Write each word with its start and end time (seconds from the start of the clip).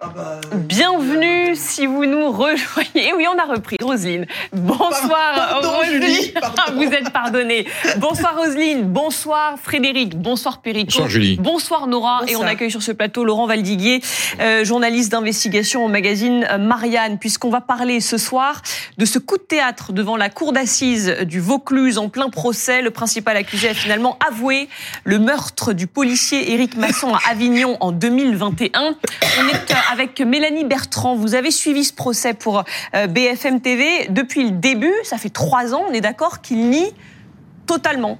Bah, 0.00 0.40
Bienvenue 1.50 1.68
si 1.68 1.86
vous 1.86 2.06
nous 2.06 2.30
rejoignez. 2.30 3.12
Oui, 3.16 3.26
on 3.32 3.38
a 3.38 3.44
repris. 3.44 3.76
Roselyne. 3.82 4.26
Bonsoir 4.52 5.34
Pardon, 5.34 5.70
Roselyne. 5.70 6.32
Pardon. 6.40 6.76
Vous 6.76 6.92
êtes 6.92 7.10
pardonnée. 7.12 7.66
Bonsoir 7.98 8.36
Roselyne. 8.36 8.84
Bonsoir 8.84 9.56
Frédéric. 9.60 10.16
Bonsoir 10.16 10.60
Perico. 10.60 10.86
Bonsoir, 10.86 11.08
Julie. 11.08 11.36
Bonsoir 11.36 11.86
Nora. 11.86 12.20
Bonsoir. 12.20 12.40
Et 12.40 12.44
on 12.44 12.46
accueille 12.46 12.70
sur 12.70 12.82
ce 12.82 12.92
plateau 12.92 13.24
Laurent 13.24 13.46
Valdiguier, 13.46 14.00
euh, 14.40 14.64
journaliste 14.64 15.12
d'investigation 15.12 15.84
au 15.84 15.88
magazine 15.88 16.46
euh, 16.50 16.58
Marianne, 16.58 17.18
puisqu'on 17.18 17.50
va 17.50 17.60
parler 17.60 18.00
ce 18.00 18.18
soir 18.18 18.62
de 18.98 19.04
ce 19.04 19.18
coup 19.18 19.36
de 19.36 19.42
théâtre 19.42 19.92
devant 19.92 20.16
la 20.16 20.30
cour 20.30 20.52
d'assises 20.52 21.16
du 21.22 21.40
Vaucluse 21.40 21.98
en 21.98 22.08
plein 22.08 22.28
procès. 22.28 22.82
Le 22.82 22.90
principal 22.90 23.36
accusé 23.36 23.68
a 23.68 23.74
finalement 23.74 24.18
avoué 24.28 24.68
le 25.04 25.18
meurtre 25.18 25.72
du 25.72 25.86
policier 25.86 26.52
Éric 26.52 26.76
Masson 26.76 27.14
à 27.14 27.20
Avignon 27.30 27.76
en 27.80 27.92
2021. 27.92 28.80
On 28.82 29.48
est 29.48 29.70
euh, 29.70 29.74
avec 29.92 30.20
Mélanie 30.20 30.64
Bertrand. 30.64 31.16
Vous 31.16 31.34
avez 31.40 31.50
suivi 31.50 31.84
ce 31.84 31.92
procès 31.92 32.34
pour 32.34 32.64
euh, 32.94 33.06
BFM 33.06 33.60
TV 33.60 34.06
depuis 34.10 34.44
le 34.44 34.52
début. 34.52 34.94
Ça 35.02 35.18
fait 35.18 35.30
trois 35.30 35.74
ans, 35.74 35.84
on 35.88 35.92
est 35.92 36.00
d'accord, 36.00 36.40
qu'il 36.40 36.70
nie 36.70 36.92
totalement. 37.66 38.18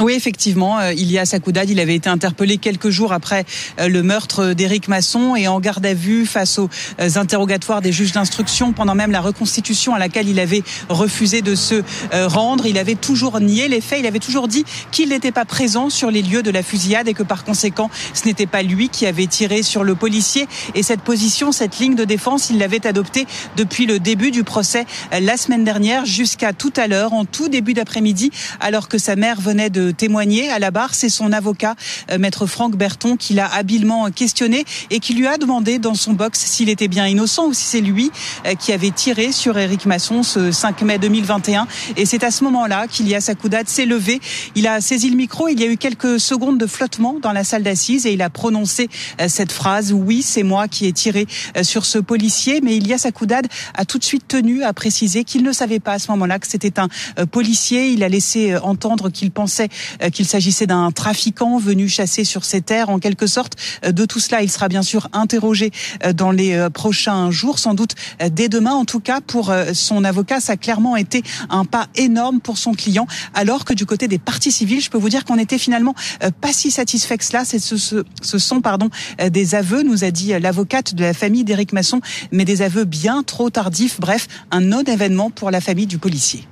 Oui, 0.00 0.12
effectivement, 0.12 0.78
euh, 0.78 0.92
Ilias 0.92 1.30
Akoudad, 1.32 1.68
il 1.70 1.80
avait 1.80 1.94
été 1.94 2.10
interpellé 2.10 2.58
quelques 2.58 2.90
jours 2.90 3.12
après 3.12 3.44
euh, 3.80 3.88
le 3.88 4.02
meurtre 4.02 4.52
d'Éric 4.52 4.86
Masson 4.86 5.34
et 5.34 5.48
en 5.48 5.58
garde 5.60 5.84
à 5.86 5.94
vue 5.94 6.26
face 6.26 6.58
aux 6.58 6.68
euh, 7.00 7.08
interrogatoires 7.16 7.80
des 7.80 7.90
juges 7.90 8.12
d'instruction 8.12 8.72
pendant 8.72 8.94
même 8.94 9.10
la 9.10 9.22
reconstitution 9.22 9.94
à 9.94 9.98
laquelle 9.98 10.28
il 10.28 10.38
avait 10.40 10.62
refusé 10.88 11.40
de 11.40 11.54
se 11.54 11.82
rendre. 12.12 12.66
Il 12.66 12.78
avait 12.78 12.94
toujours 12.94 13.40
nié 13.40 13.66
les 13.68 13.80
faits, 13.80 14.00
il 14.00 14.06
avait 14.06 14.18
toujours 14.18 14.46
dit 14.46 14.64
qu'il 14.92 15.08
n'était 15.08 15.32
pas 15.32 15.44
présent 15.44 15.90
sur 15.90 16.10
les 16.10 16.22
lieux 16.22 16.42
de 16.42 16.50
la 16.50 16.62
fusillade 16.62 17.08
et 17.08 17.14
que 17.14 17.22
par 17.22 17.44
conséquent, 17.44 17.90
ce 18.12 18.26
n'était 18.26 18.46
pas 18.46 18.62
lui 18.62 18.90
qui 18.90 19.06
avait 19.06 19.26
tiré 19.26 19.62
sur 19.62 19.84
le 19.84 19.94
policier. 19.94 20.46
Et 20.74 20.82
cette 20.82 21.00
position, 21.00 21.50
cette 21.50 21.78
ligne 21.78 21.94
de 21.94 22.04
défense, 22.04 22.50
il 22.50 22.58
l'avait 22.58 22.86
adoptée 22.86 23.26
depuis 23.56 23.86
le 23.86 23.98
début 23.98 24.30
du 24.30 24.44
procès 24.44 24.84
la 25.18 25.36
semaine 25.36 25.64
dernière 25.64 26.04
jusqu'à 26.04 26.52
tout 26.52 26.72
à 26.76 26.86
l'heure, 26.86 27.14
en 27.14 27.24
tout 27.24 27.48
début 27.48 27.74
d'après-midi, 27.74 28.30
alors 28.60 28.88
que 28.88 28.98
sa 28.98 29.16
mère 29.16 29.40
venait 29.40 29.70
de 29.70 29.77
témoigner 29.96 30.50
à 30.50 30.58
la 30.58 30.70
barre. 30.70 30.94
C'est 30.94 31.08
son 31.08 31.32
avocat, 31.32 31.74
euh, 32.10 32.18
maître 32.18 32.46
Franck 32.46 32.76
Berton, 32.76 33.16
qui 33.16 33.34
l'a 33.34 33.46
habilement 33.52 34.10
questionné 34.10 34.64
et 34.90 35.00
qui 35.00 35.14
lui 35.14 35.26
a 35.26 35.36
demandé 35.36 35.78
dans 35.78 35.94
son 35.94 36.12
box 36.12 36.40
s'il 36.40 36.68
était 36.68 36.88
bien 36.88 37.06
innocent 37.06 37.46
ou 37.46 37.52
si 37.54 37.64
c'est 37.64 37.80
lui 37.80 38.10
euh, 38.46 38.54
qui 38.54 38.72
avait 38.72 38.90
tiré 38.90 39.32
sur 39.32 39.58
Éric 39.58 39.86
Masson 39.86 40.22
ce 40.22 40.52
5 40.52 40.82
mai 40.82 40.98
2021. 40.98 41.66
Et 41.96 42.06
c'est 42.06 42.24
à 42.24 42.30
ce 42.30 42.44
moment-là 42.44 42.86
qu'Ilias 42.86 43.26
Akoudad 43.28 43.68
s'est 43.68 43.86
levé. 43.86 44.20
Il 44.54 44.66
a 44.66 44.80
saisi 44.80 45.10
le 45.10 45.16
micro. 45.16 45.48
Il 45.48 45.60
y 45.60 45.64
a 45.64 45.66
eu 45.66 45.76
quelques 45.76 46.20
secondes 46.20 46.58
de 46.58 46.66
flottement 46.66 47.16
dans 47.20 47.32
la 47.32 47.44
salle 47.44 47.62
d'assises 47.62 48.06
et 48.06 48.12
il 48.12 48.22
a 48.22 48.30
prononcé 48.30 48.88
euh, 49.20 49.28
cette 49.28 49.52
phrase 49.52 49.92
Oui, 49.92 50.22
c'est 50.22 50.42
moi 50.42 50.68
qui 50.68 50.86
ai 50.86 50.92
tiré 50.92 51.26
sur 51.62 51.84
ce 51.84 51.98
policier. 51.98 52.60
Mais 52.62 52.76
Ilias 52.76 53.02
Akoudad 53.06 53.46
a 53.74 53.84
tout 53.84 53.98
de 53.98 54.04
suite 54.04 54.26
tenu 54.28 54.62
à 54.62 54.72
préciser 54.72 55.24
qu'il 55.24 55.42
ne 55.42 55.52
savait 55.52 55.80
pas 55.80 55.92
à 55.92 55.98
ce 55.98 56.10
moment-là 56.10 56.38
que 56.38 56.46
c'était 56.46 56.78
un 56.80 56.88
policier. 57.26 57.88
Il 57.90 58.02
a 58.02 58.08
laissé 58.08 58.56
entendre 58.56 59.10
qu'il 59.10 59.30
pensait 59.30 59.67
euh, 60.02 60.10
qu'il 60.10 60.26
s'agissait 60.26 60.66
d'un 60.66 60.90
trafiquant 60.90 61.58
venu 61.58 61.88
chasser 61.88 62.24
sur 62.24 62.44
ses 62.44 62.60
terres 62.60 62.90
en 62.90 62.98
quelque 62.98 63.26
sorte. 63.26 63.54
Euh, 63.84 63.92
De 63.92 64.04
tout 64.04 64.20
cela, 64.20 64.42
il 64.42 64.50
sera 64.50 64.68
bien 64.68 64.82
sûr 64.82 65.08
interrogé 65.12 65.70
euh, 66.04 66.12
dans 66.12 66.30
les 66.30 66.68
prochains 66.72 67.30
jours, 67.30 67.58
sans 67.58 67.74
doute 67.74 67.94
dès 68.30 68.48
demain. 68.48 68.72
En 68.72 68.84
tout 68.84 69.00
cas, 69.00 69.20
pour 69.20 69.52
son 69.72 70.04
avocat, 70.04 70.40
ça 70.40 70.52
a 70.52 70.56
clairement 70.56 70.96
été 70.96 71.22
un 71.50 71.64
pas 71.64 71.86
énorme 71.94 72.40
pour 72.40 72.58
son 72.58 72.72
client, 72.72 73.06
alors 73.34 73.64
que 73.64 73.74
du 73.74 73.86
côté 73.86 74.08
des 74.08 74.18
parties 74.18 74.52
civiles, 74.52 74.80
je 74.80 74.90
peux 74.90 74.98
vous 74.98 75.08
dire 75.08 75.24
qu'on 75.24 75.38
était 75.38 75.58
finalement 75.58 75.94
pas 76.40 76.52
si 76.52 76.70
satisfait 76.70 77.18
que 77.18 77.24
cela. 77.24 77.44
Ce, 77.44 77.58
ce, 77.58 78.04
ce 78.22 78.38
sont 78.38 78.60
pardon 78.60 78.90
des 79.30 79.54
aveux, 79.54 79.82
nous 79.82 80.04
a 80.04 80.10
dit 80.10 80.32
l'avocate 80.38 80.94
de 80.94 81.02
la 81.02 81.14
famille 81.14 81.44
d'Éric 81.44 81.72
Masson, 81.72 82.00
mais 82.32 82.44
des 82.44 82.62
aveux 82.62 82.84
bien 82.84 83.22
trop 83.22 83.50
tardifs. 83.50 84.00
Bref, 84.00 84.28
un 84.50 84.60
non-événement 84.60 85.30
pour 85.30 85.50
la 85.50 85.60
famille 85.60 85.86
du 85.86 85.98
policier. 85.98 86.46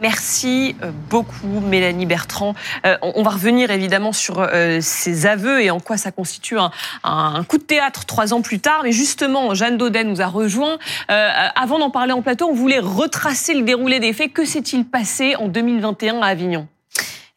Merci 0.00 0.76
euh, 0.82 0.90
beaucoup, 1.08 1.60
Mélanie 1.60 2.04
Bertrand. 2.04 2.54
Euh, 2.84 2.96
on 3.00 3.22
va 3.22 3.30
revenir 3.30 3.70
évidemment 3.70 4.12
sur 4.12 4.40
euh, 4.40 4.78
ces 4.82 5.24
aveux 5.24 5.62
et 5.62 5.70
en 5.70 5.80
quoi 5.80 5.96
ça 5.96 6.12
constitue 6.12 6.58
un, 6.58 7.44
coup 7.44 7.56
de 7.56 7.62
théâtre 7.62 8.04
trois 8.04 8.34
ans 8.34 8.42
plus 8.42 8.60
tard. 8.60 8.80
Mais 8.84 8.92
justement, 8.92 9.54
Jeanne 9.54 9.78
Daudet 9.78 10.04
nous 10.04 10.20
a 10.20 10.26
rejoint. 10.26 10.78
Euh, 11.10 11.28
avant 11.54 11.78
d'en 11.78 11.90
parler 11.90 12.12
en 12.12 12.20
plateau, 12.20 12.46
on 12.48 12.54
voulait 12.54 12.78
retracer 12.78 13.54
le 13.54 13.62
déroulé 13.62 13.98
des 13.98 14.12
faits. 14.12 14.32
Que 14.32 14.44
s'est-il 14.44 14.84
passé 14.84 15.34
en 15.36 15.48
2021 15.48 16.20
à 16.20 16.26
Avignon? 16.26 16.68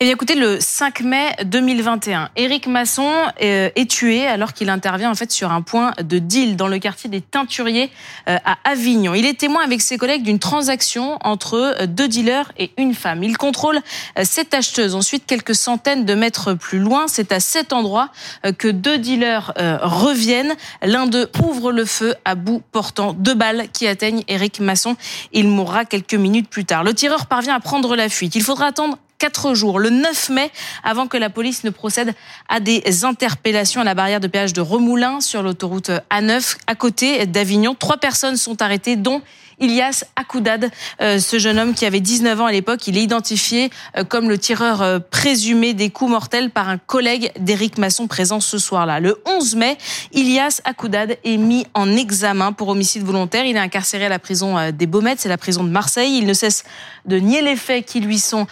Eh 0.01 0.05
bien, 0.05 0.13
écoutez, 0.13 0.35
le 0.35 0.61
5 0.61 1.01
mai 1.01 1.35
2021, 1.43 2.29
Éric 2.37 2.67
Masson 2.67 3.11
euh, 3.43 3.69
est 3.75 3.91
tué 3.91 4.25
alors 4.25 4.53
qu'il 4.53 4.69
intervient 4.69 5.11
en 5.11 5.13
fait 5.13 5.29
sur 5.29 5.51
un 5.51 5.61
point 5.61 5.91
de 6.01 6.19
deal 6.19 6.55
dans 6.55 6.69
le 6.69 6.79
quartier 6.79 7.09
des 7.09 7.19
Teinturiers 7.19 7.91
euh, 8.29 8.37
à 8.45 8.57
Avignon. 8.63 9.13
Il 9.13 9.25
est 9.25 9.37
témoin 9.37 9.61
avec 9.61 9.81
ses 9.81 9.97
collègues 9.97 10.23
d'une 10.23 10.39
transaction 10.39 11.17
entre 11.19 11.55
euh, 11.81 11.85
deux 11.85 12.07
dealers 12.07 12.49
et 12.57 12.71
une 12.77 12.93
femme. 12.93 13.25
Il 13.25 13.37
contrôle 13.37 13.81
cette 14.23 14.53
acheteuse. 14.53 14.95
Ensuite, 14.95 15.25
quelques 15.25 15.53
centaines 15.53 16.05
de 16.05 16.13
mètres 16.13 16.53
plus 16.53 16.79
loin, 16.79 17.09
c'est 17.09 17.33
à 17.33 17.41
cet 17.41 17.73
endroit 17.73 18.09
que 18.57 18.69
deux 18.69 18.99
dealers 18.99 19.53
reviennent. 19.81 20.55
L'un 20.81 21.07
d'eux 21.07 21.29
ouvre 21.43 21.73
le 21.73 21.83
feu 21.83 22.15
à 22.23 22.35
bout 22.35 22.61
portant 22.71 23.11
deux 23.11 23.33
balles 23.33 23.65
qui 23.73 23.85
atteignent 23.85 24.23
Éric 24.29 24.61
Masson. 24.61 24.95
Il 25.33 25.49
mourra 25.49 25.83
quelques 25.83 26.13
minutes 26.13 26.49
plus 26.49 26.63
tard. 26.63 26.85
Le 26.85 26.93
tireur 26.93 27.25
parvient 27.25 27.55
à 27.55 27.59
prendre 27.59 27.97
la 27.97 28.07
fuite. 28.07 28.35
Il 28.35 28.43
faudra 28.43 28.67
attendre 28.67 28.97
quatre 29.19 29.53
jours, 29.53 29.77
le 29.79 29.89
9 29.89 30.29
mai, 30.29 30.51
avant 30.83 31.07
que 31.07 31.17
la 31.17 31.29
police 31.29 31.63
ne 31.63 31.69
procède 31.69 32.15
à 32.47 32.59
des 32.59 33.05
interpellations 33.05 33.81
à 33.81 33.83
la 33.83 33.93
barrière 33.93 34.19
de 34.19 34.27
péage 34.27 34.53
de 34.53 34.61
Remoulins 34.61 35.19
sur 35.21 35.43
l'autoroute 35.43 35.91
A9, 36.09 36.57
à 36.65 36.75
côté 36.75 37.25
d'Avignon. 37.27 37.75
Trois 37.75 37.97
personnes 37.97 38.37
sont 38.37 38.61
arrêtées, 38.61 38.95
dont 38.95 39.21
Ilias 39.59 40.05
Akoudad, 40.15 40.69
euh, 41.01 41.19
ce 41.19 41.37
jeune 41.37 41.59
homme 41.59 41.73
qui 41.73 41.85
avait 41.85 41.99
19 41.99 42.41
ans 42.41 42.45
à 42.45 42.51
l'époque. 42.51 42.87
Il 42.87 42.97
est 42.97 43.03
identifié 43.03 43.69
euh, 43.97 44.03
comme 44.03 44.29
le 44.29 44.37
tireur 44.37 44.81
euh, 44.81 44.99
présumé 44.99 45.73
des 45.73 45.89
coups 45.89 46.11
mortels 46.11 46.49
par 46.49 46.69
un 46.69 46.77
collègue 46.77 47.31
d'Éric 47.39 47.77
Masson 47.77 48.07
présent 48.07 48.39
ce 48.39 48.57
soir-là. 48.57 48.99
Le 48.99 49.21
11 49.25 49.55
mai, 49.55 49.77
Ilias 50.13 50.61
Akoudad 50.63 51.17
est 51.23 51.37
mis 51.37 51.65
en 51.73 51.95
examen 51.95 52.53
pour 52.53 52.69
homicide 52.69 53.03
volontaire. 53.03 53.45
Il 53.45 53.55
est 53.55 53.59
incarcéré 53.59 54.05
à 54.05 54.09
la 54.09 54.19
prison 54.19 54.71
des 54.71 54.87
Baumettes, 54.87 55.19
c'est 55.19 55.29
la 55.29 55.37
prison 55.37 55.63
de 55.63 55.69
Marseille. 55.69 56.17
Il 56.17 56.25
ne 56.25 56.33
cesse 56.33 56.63
de 57.05 57.17
nier 57.17 57.41
les 57.41 57.55
faits 57.55 57.85
qui 57.85 57.99
lui 57.99 58.19
sont 58.19 58.47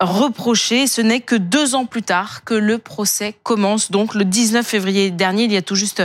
reprochés. 0.00 0.86
Ce 0.86 1.00
n'est 1.00 1.20
que 1.20 1.36
deux 1.36 1.74
ans 1.74 1.86
plus 1.86 2.02
tard 2.02 2.44
que 2.44 2.54
le 2.54 2.78
procès 2.78 3.34
commence. 3.42 3.90
Donc 3.90 4.14
le 4.14 4.24
19 4.24 4.66
février 4.66 5.10
dernier, 5.10 5.44
il 5.44 5.52
y 5.52 5.56
a 5.56 5.62
tout 5.62 5.74
juste 5.74 6.02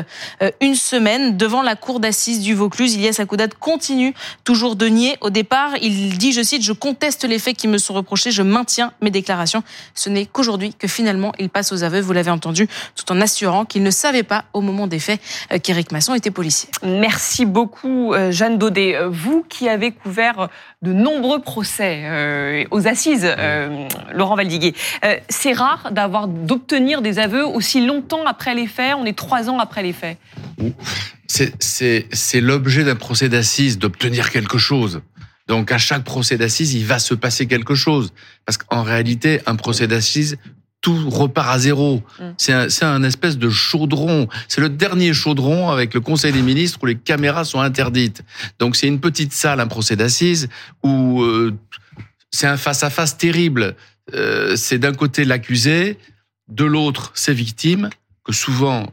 une 0.61 0.75
semaine, 0.75 1.37
devant 1.37 1.61
la 1.61 1.75
cour 1.75 1.99
d'assises 1.99 2.41
du 2.41 2.53
Vaucluse, 2.53 2.95
Ilias 2.95 3.17
Akoudad 3.19 3.53
continue 3.53 4.13
toujours 4.43 4.75
de 4.75 4.85
nier. 4.87 5.17
Au 5.21 5.29
départ, 5.29 5.71
il 5.81 6.17
dit, 6.17 6.31
je 6.31 6.41
cite, 6.41 6.63
je 6.63 6.73
conteste 6.73 7.23
les 7.23 7.39
faits 7.39 7.57
qui 7.57 7.67
me 7.67 7.77
sont 7.77 7.93
reprochés, 7.93 8.31
je 8.31 8.41
maintiens 8.41 8.91
mes 9.01 9.11
déclarations. 9.11 9.63
Ce 9.95 10.09
n'est 10.09 10.25
qu'aujourd'hui 10.25 10.73
que 10.73 10.87
finalement 10.87 11.31
il 11.39 11.49
passe 11.49 11.71
aux 11.71 11.83
aveux, 11.83 12.01
vous 12.01 12.13
l'avez 12.13 12.31
entendu, 12.31 12.67
tout 12.95 13.11
en 13.11 13.21
assurant 13.21 13.65
qu'il 13.65 13.83
ne 13.83 13.91
savait 13.91 14.23
pas 14.23 14.45
au 14.53 14.61
moment 14.61 14.87
des 14.87 14.99
faits 14.99 15.21
euh, 15.51 15.59
qu'Éric 15.59 15.91
Masson 15.91 16.13
était 16.13 16.31
policier. 16.31 16.69
Merci 16.83 17.45
beaucoup, 17.45 18.13
euh, 18.13 18.31
Jeanne 18.31 18.57
Daudet. 18.57 18.95
Euh, 18.95 19.09
Vous 19.09 19.45
qui 19.47 19.69
avez 19.69 19.91
couvert 19.91 20.49
de 20.81 20.93
nombreux 20.93 21.41
procès 21.41 22.01
euh, 22.03 22.63
aux 22.71 22.87
assises, 22.87 23.25
euh, 23.25 23.87
Laurent 24.13 24.35
Valdiguier, 24.35 24.73
euh, 25.03 25.17
c'est 25.29 25.53
rare 25.53 25.89
d'avoir 25.91 26.27
d'obtenir 26.27 27.01
des 27.01 27.19
aveux 27.19 27.45
aussi 27.45 27.85
longtemps 27.85 28.25
après 28.25 28.55
les 28.55 28.67
faits. 28.67 28.95
On 28.97 29.05
est 29.05 29.17
trois 29.17 29.49
ans 29.49 29.59
après 29.59 29.83
les 29.83 29.93
faits. 29.93 30.17
C'est- 31.29 32.41
l'objet 32.41 32.83
d'un 32.83 32.95
procès 32.95 33.29
d'assises 33.29 33.77
d'obtenir 33.77 34.31
quelque 34.31 34.57
chose. 34.57 35.01
Donc 35.47 35.71
à 35.71 35.77
chaque 35.77 36.03
procès 36.03 36.37
d'assises, 36.37 36.73
il 36.73 36.85
va 36.85 36.99
se 36.99 37.13
passer 37.13 37.47
quelque 37.47 37.75
chose. 37.75 38.11
Parce 38.45 38.57
qu'en 38.57 38.83
réalité, 38.83 39.39
un 39.45 39.55
procès 39.55 39.87
d'assises, 39.87 40.37
tout 40.81 41.09
repart 41.09 41.49
à 41.49 41.59
zéro. 41.59 42.01
Mm. 42.19 42.23
C'est 42.37 42.53
un, 42.53 42.93
un 42.93 43.03
espèce 43.03 43.37
de 43.37 43.49
chaudron. 43.49 44.27
C'est 44.47 44.61
le 44.61 44.69
dernier 44.69 45.13
chaudron 45.13 45.69
avec 45.69 45.93
le 45.93 46.01
Conseil 46.01 46.31
des 46.31 46.41
ministres 46.41 46.79
où 46.81 46.85
les 46.85 46.95
caméras 46.95 47.43
sont 47.45 47.59
interdites. 47.59 48.23
Donc 48.59 48.75
c'est 48.75 48.87
une 48.87 48.99
petite 48.99 49.33
salle, 49.33 49.59
un 49.59 49.67
procès 49.67 49.95
d'assises, 49.95 50.47
où 50.83 51.21
euh, 51.21 51.53
c'est 52.31 52.47
un 52.47 52.57
face-à-face 52.57 53.17
terrible. 53.17 53.75
Euh, 54.13 54.55
c'est 54.55 54.79
d'un 54.79 54.93
côté 54.93 55.25
l'accusé, 55.25 55.97
de 56.47 56.65
l'autre 56.65 57.11
ses 57.13 57.33
victimes, 57.33 57.89
que 58.23 58.33
souvent 58.33 58.91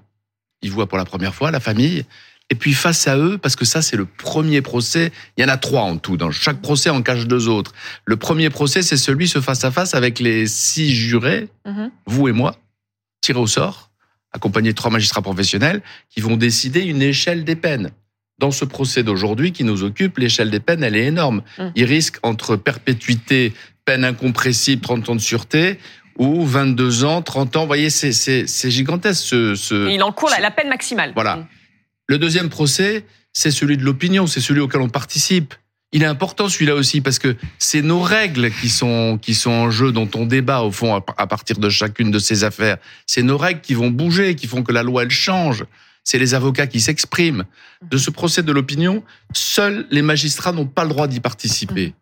ils 0.66 0.72
voient 0.72 0.88
pour 0.88 0.98
la 0.98 1.04
première 1.04 1.34
fois, 1.34 1.50
la 1.50 1.60
famille. 1.60 2.04
Et 2.50 2.54
puis 2.54 2.74
face 2.74 3.08
à 3.08 3.16
eux, 3.16 3.38
parce 3.38 3.56
que 3.56 3.64
ça 3.64 3.82
c'est 3.82 3.96
le 3.96 4.04
premier 4.04 4.62
procès, 4.62 5.10
il 5.36 5.42
y 5.42 5.44
en 5.44 5.48
a 5.48 5.56
trois 5.56 5.82
en 5.82 5.96
tout, 5.96 6.16
dans 6.16 6.30
chaque 6.30 6.60
procès 6.60 6.90
en 6.90 7.02
cache 7.02 7.26
deux 7.26 7.48
autres. 7.48 7.72
Le 8.04 8.16
premier 8.16 8.50
procès, 8.50 8.82
c'est 8.82 8.96
celui 8.96 9.26
ce 9.26 9.40
face-à-face 9.40 9.94
avec 9.94 10.20
les 10.20 10.46
six 10.46 10.94
jurés, 10.94 11.48
Mhm. 11.66 11.90
vous 12.06 12.28
et 12.28 12.32
moi, 12.32 12.56
tirés 13.20 13.40
au 13.40 13.46
sort, 13.48 13.90
accompagnés 14.32 14.70
de 14.70 14.76
trois 14.76 14.90
magistrats 14.90 15.22
professionnels, 15.22 15.82
qui 16.08 16.20
vont 16.20 16.36
décider 16.36 16.82
une 16.82 17.02
échelle 17.02 17.42
des 17.44 17.56
peines. 17.56 17.90
Dans 18.38 18.50
ce 18.50 18.64
procès 18.64 19.02
d'aujourd'hui 19.02 19.50
qui 19.52 19.64
nous 19.64 19.82
occupe, 19.82 20.18
l'échelle 20.18 20.50
des 20.50 20.60
peines, 20.60 20.84
elle 20.84 20.94
est 20.94 21.06
énorme. 21.06 21.42
Mm. 21.58 21.68
Il 21.74 21.84
risque 21.84 22.18
entre 22.22 22.54
perpétuité, 22.56 23.54
peine 23.84 24.04
incompressible, 24.04 24.82
30 24.82 25.08
ans 25.08 25.14
de 25.16 25.20
sûreté, 25.20 25.78
ou 26.18 26.44
22 26.44 27.04
ans, 27.04 27.22
30 27.22 27.56
ans. 27.56 27.60
Vous 27.62 27.66
voyez, 27.66 27.90
c'est 27.90 28.12
c'est 28.12 28.46
c'est 28.46 28.70
gigantesque. 28.70 29.22
Ce, 29.24 29.54
ce... 29.54 29.88
Et 29.88 29.94
il 29.94 30.02
encourt 30.02 30.30
la, 30.30 30.40
la 30.40 30.50
peine 30.50 30.68
maximale. 30.68 31.12
Voilà. 31.14 31.36
Mm. 31.36 31.46
Le 32.08 32.18
deuxième 32.18 32.48
procès, 32.48 33.04
c'est 33.32 33.50
celui 33.50 33.76
de 33.76 33.84
l'opinion, 33.84 34.26
c'est 34.26 34.40
celui 34.40 34.60
auquel 34.60 34.80
on 34.80 34.88
participe. 34.88 35.54
Il 35.92 36.02
est 36.02 36.06
important 36.06 36.48
celui-là 36.48 36.74
aussi 36.74 37.00
parce 37.00 37.18
que 37.18 37.36
c'est 37.58 37.82
nos 37.82 38.00
règles 38.00 38.50
qui 38.50 38.68
sont 38.68 39.18
qui 39.20 39.34
sont 39.34 39.50
en 39.50 39.70
jeu, 39.70 39.92
dont 39.92 40.08
on 40.14 40.26
débat 40.26 40.62
au 40.62 40.70
fond 40.70 40.94
à, 40.94 41.04
à 41.16 41.26
partir 41.26 41.58
de 41.58 41.68
chacune 41.68 42.10
de 42.10 42.18
ces 42.18 42.44
affaires. 42.44 42.78
C'est 43.06 43.22
nos 43.22 43.38
règles 43.38 43.60
qui 43.60 43.74
vont 43.74 43.90
bouger, 43.90 44.34
qui 44.34 44.46
font 44.46 44.62
que 44.62 44.72
la 44.72 44.82
loi 44.82 45.04
elle 45.04 45.10
change. 45.10 45.64
C'est 46.02 46.18
les 46.18 46.34
avocats 46.34 46.68
qui 46.68 46.80
s'expriment. 46.80 47.44
De 47.82 47.98
ce 47.98 48.10
procès 48.10 48.44
de 48.44 48.52
l'opinion, 48.52 49.02
seuls 49.32 49.86
les 49.90 50.02
magistrats 50.02 50.52
n'ont 50.52 50.66
pas 50.66 50.84
le 50.84 50.90
droit 50.90 51.08
d'y 51.08 51.18
participer. 51.18 51.94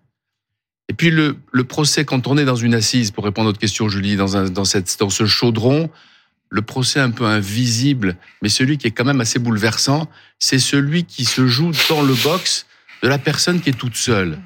Et 0.88 0.92
puis 0.92 1.10
le, 1.10 1.36
procès, 1.64 2.04
quand 2.04 2.26
on 2.26 2.36
est 2.36 2.44
dans 2.44 2.56
une 2.56 2.75
assise, 2.75 3.10
pour 3.10 3.25
répondre 3.25 3.48
à 3.48 3.50
votre 3.50 3.60
question, 3.60 3.88
Julie, 3.88 4.16
dans, 4.16 4.64
ce 4.64 5.26
chaudron, 5.26 5.90
le 6.50 6.62
procès 6.62 7.00
un 7.00 7.10
peu 7.10 7.25
invisible, 7.25 8.16
mais 8.42 8.48
celui 8.48 8.78
qui 8.78 8.86
est 8.86 8.90
quand 8.90 9.04
même 9.04 9.20
assez 9.20 9.38
bouleversant, 9.38 10.08
c'est 10.38 10.58
celui 10.58 11.04
qui 11.04 11.25
se 11.25 11.46
joue 11.46 11.72
dans 11.88 12.02
le 12.02 12.14
box 12.14 12.66
de 13.02 13.08
la 13.08 13.19
personne 13.19 13.60
qui 13.60 13.70
est 13.70 13.78
toute 13.78 13.96
seule. 13.96 14.38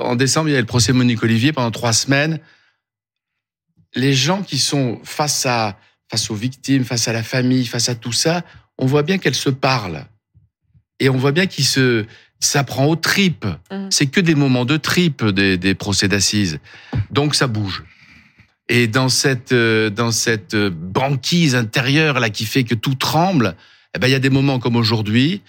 En 0.00 0.16
décembre, 0.16 0.48
il 0.48 0.52
y 0.52 0.56
a 0.56 0.60
le 0.60 0.66
procès 0.66 0.92
Monique 0.92 1.22
Olivier 1.22 1.52
pendant 1.52 1.70
trois 1.70 1.92
semaines. 1.92 2.38
Les 3.94 4.14
gens 4.14 4.42
qui 4.42 4.58
sont 4.58 5.00
face 5.04 5.46
à 5.46 5.78
face 6.10 6.30
aux 6.30 6.34
victimes, 6.34 6.84
face 6.84 7.08
à 7.08 7.12
la 7.12 7.22
famille, 7.22 7.66
face 7.66 7.88
à 7.88 7.94
tout 7.94 8.12
ça, 8.12 8.44
on 8.78 8.86
voit 8.86 9.02
bien 9.02 9.18
qu'elles 9.18 9.34
se 9.34 9.50
parlent 9.50 10.06
et 11.00 11.08
on 11.08 11.16
voit 11.16 11.32
bien 11.32 11.46
qu'ils 11.46 11.64
se 11.64 12.06
ça 12.40 12.64
prend 12.64 12.86
aux 12.86 12.96
tripes. 12.96 13.46
Mhm. 13.70 13.88
C'est 13.90 14.06
que 14.06 14.20
des 14.20 14.34
moments 14.34 14.64
de 14.64 14.76
tripes 14.76 15.24
des, 15.24 15.56
des 15.56 15.74
procès 15.74 16.08
d'assises. 16.08 16.58
Donc 17.10 17.34
ça 17.34 17.46
bouge. 17.46 17.84
Et 18.68 18.86
dans 18.88 19.08
cette 19.08 19.52
euh, 19.52 19.90
dans 19.90 20.10
cette 20.10 20.54
euh, 20.54 20.70
banquise 20.70 21.54
intérieure 21.54 22.18
là 22.18 22.30
qui 22.30 22.44
fait 22.44 22.64
que 22.64 22.74
tout 22.74 22.94
tremble, 22.94 23.54
eh 23.94 23.98
ben 23.98 24.08
il 24.08 24.10
y 24.10 24.14
a 24.14 24.20
des 24.20 24.30
moments 24.30 24.58
comme 24.58 24.76
aujourd'hui. 24.76 25.42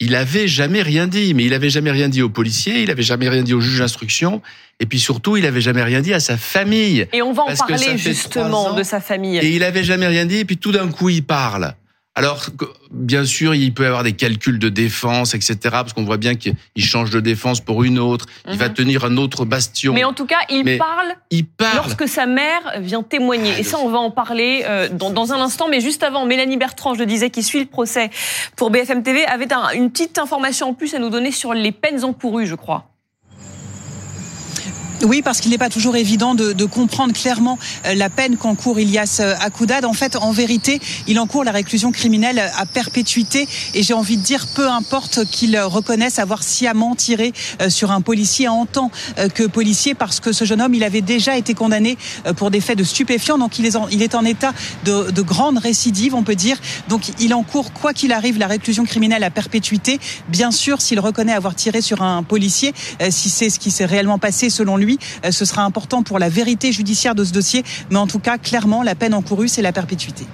Il 0.00 0.16
avait 0.16 0.48
jamais 0.48 0.82
rien 0.82 1.06
dit, 1.06 1.34
mais 1.34 1.44
il 1.44 1.54
avait 1.54 1.70
jamais 1.70 1.92
rien 1.92 2.08
dit 2.08 2.20
aux 2.20 2.28
policiers, 2.28 2.82
il 2.82 2.90
avait 2.90 3.04
jamais 3.04 3.28
rien 3.28 3.44
dit 3.44 3.54
au 3.54 3.60
juge 3.60 3.78
d'instruction, 3.78 4.42
et 4.80 4.86
puis 4.86 4.98
surtout 4.98 5.36
il 5.36 5.46
avait 5.46 5.60
jamais 5.60 5.84
rien 5.84 6.00
dit 6.00 6.12
à 6.12 6.18
sa 6.18 6.36
famille. 6.36 7.06
Et 7.12 7.22
on 7.22 7.32
va 7.32 7.44
en 7.44 7.54
parler 7.54 7.96
justement 7.96 8.74
de 8.74 8.82
sa 8.82 9.00
famille. 9.00 9.38
Et 9.38 9.54
il 9.54 9.62
avait 9.62 9.84
jamais 9.84 10.08
rien 10.08 10.26
dit, 10.26 10.38
et 10.38 10.44
puis 10.44 10.56
tout 10.56 10.72
d'un 10.72 10.88
coup, 10.88 11.10
il 11.10 11.22
parle. 11.22 11.74
Alors, 12.16 12.46
bien 12.92 13.24
sûr, 13.24 13.56
il 13.56 13.74
peut 13.74 13.82
y 13.82 13.86
avoir 13.86 14.04
des 14.04 14.12
calculs 14.12 14.60
de 14.60 14.68
défense, 14.68 15.34
etc., 15.34 15.56
parce 15.62 15.92
qu'on 15.92 16.04
voit 16.04 16.16
bien 16.16 16.36
qu'il 16.36 16.54
change 16.78 17.10
de 17.10 17.18
défense 17.18 17.60
pour 17.60 17.82
une 17.82 17.98
autre. 17.98 18.26
Il 18.48 18.56
va 18.56 18.68
Mhm. 18.68 18.74
tenir 18.74 19.04
un 19.04 19.16
autre 19.16 19.44
bastion. 19.44 19.92
Mais 19.92 20.04
en 20.04 20.12
tout 20.12 20.24
cas, 20.26 20.38
il 20.48 20.64
Mais 20.64 20.78
parle 20.78 21.14
Il 21.30 21.44
parle. 21.44 21.76
lorsque 21.76 22.06
sa 22.06 22.26
mère 22.26 22.60
vient 22.78 23.02
témoigner. 23.02 23.52
Ah, 23.56 23.58
Et 23.58 23.64
ça, 23.64 23.78
on 23.78 23.88
va 23.88 23.98
en 23.98 24.12
parler 24.12 24.62
euh, 24.64 24.88
dans, 24.88 25.10
dans 25.10 25.32
un 25.32 25.40
instant. 25.40 25.66
Mais 25.68 25.80
juste 25.80 26.04
avant, 26.04 26.24
Mélanie 26.24 26.56
Bertrand, 26.56 26.94
je 26.94 27.00
le 27.00 27.06
disais, 27.06 27.30
qui 27.30 27.42
suit 27.42 27.58
le 27.60 27.66
procès 27.66 28.10
pour 28.56 28.70
BFM 28.70 29.02
TV, 29.02 29.24
avait 29.26 29.52
un- 29.52 29.70
une 29.74 29.90
petite 29.90 30.16
information 30.18 30.68
en 30.68 30.74
plus 30.74 30.94
à 30.94 31.00
nous 31.00 31.10
donner 31.10 31.32
sur 31.32 31.52
les 31.52 31.72
peines 31.72 32.04
encourues, 32.04 32.46
je 32.46 32.54
crois. 32.54 32.90
Oui, 35.02 35.22
parce 35.22 35.40
qu'il 35.40 35.50
n'est 35.50 35.58
pas 35.58 35.68
toujours 35.68 35.96
évident 35.96 36.34
de, 36.34 36.52
de 36.52 36.64
comprendre 36.64 37.12
clairement 37.12 37.58
euh, 37.84 37.94
la 37.94 38.08
peine 38.08 38.36
qu'encourt 38.36 38.78
Ilias 38.78 39.18
euh, 39.20 39.34
Akoudad. 39.40 39.84
En 39.84 39.92
fait, 39.92 40.16
en 40.16 40.30
vérité, 40.30 40.80
il 41.06 41.18
encourt 41.18 41.44
la 41.44 41.50
réclusion 41.50 41.92
criminelle 41.92 42.38
à 42.56 42.64
perpétuité. 42.64 43.48
Et 43.74 43.82
j'ai 43.82 43.92
envie 43.92 44.16
de 44.16 44.22
dire, 44.22 44.46
peu 44.54 44.68
importe 44.68 45.24
qu'il 45.26 45.58
reconnaisse 45.58 46.18
avoir 46.18 46.42
sciemment 46.42 46.94
tiré 46.94 47.32
euh, 47.60 47.68
sur 47.70 47.90
un 47.90 48.00
policier 48.00 48.48
en 48.48 48.66
tant 48.66 48.90
que 49.34 49.46
policier, 49.46 49.94
parce 49.94 50.20
que 50.20 50.32
ce 50.32 50.44
jeune 50.44 50.60
homme, 50.60 50.74
il 50.74 50.84
avait 50.84 51.00
déjà 51.00 51.36
été 51.36 51.54
condamné 51.54 51.96
pour 52.36 52.50
des 52.50 52.60
faits 52.60 52.78
de 52.78 52.84
stupéfiants. 52.84 53.38
Donc, 53.38 53.58
il 53.58 53.66
est 53.66 53.76
en, 53.76 53.88
il 53.88 54.02
est 54.02 54.14
en 54.14 54.24
état 54.24 54.52
de, 54.84 55.10
de 55.10 55.22
grande 55.22 55.58
récidive, 55.58 56.14
on 56.14 56.22
peut 56.22 56.34
dire. 56.34 56.56
Donc, 56.88 57.02
il 57.20 57.34
encourt, 57.34 57.72
quoi 57.72 57.92
qu'il 57.92 58.12
arrive, 58.12 58.38
la 58.38 58.46
réclusion 58.46 58.84
criminelle 58.84 59.24
à 59.24 59.30
perpétuité. 59.30 59.98
Bien 60.28 60.50
sûr, 60.50 60.80
s'il 60.80 61.00
reconnaît 61.00 61.32
avoir 61.32 61.54
tiré 61.54 61.80
sur 61.80 62.02
un 62.02 62.22
policier, 62.22 62.74
si 63.10 63.30
c'est 63.30 63.50
ce 63.50 63.58
qui 63.58 63.70
s'est 63.70 63.84
réellement 63.84 64.18
passé 64.18 64.50
selon 64.50 64.76
lui, 64.76 64.83
euh, 65.24 65.30
ce 65.30 65.44
sera 65.44 65.62
important 65.62 66.02
pour 66.02 66.18
la 66.18 66.28
vérité 66.28 66.72
judiciaire 66.72 67.14
de 67.14 67.24
ce 67.24 67.32
dossier. 67.32 67.64
Mais 67.90 67.96
en 67.96 68.06
tout 68.06 68.18
cas, 68.18 68.38
clairement, 68.38 68.82
la 68.82 68.94
peine 68.94 69.14
encourue, 69.14 69.48
c'est 69.48 69.62
la 69.62 69.72
perpétuité. 69.72 70.26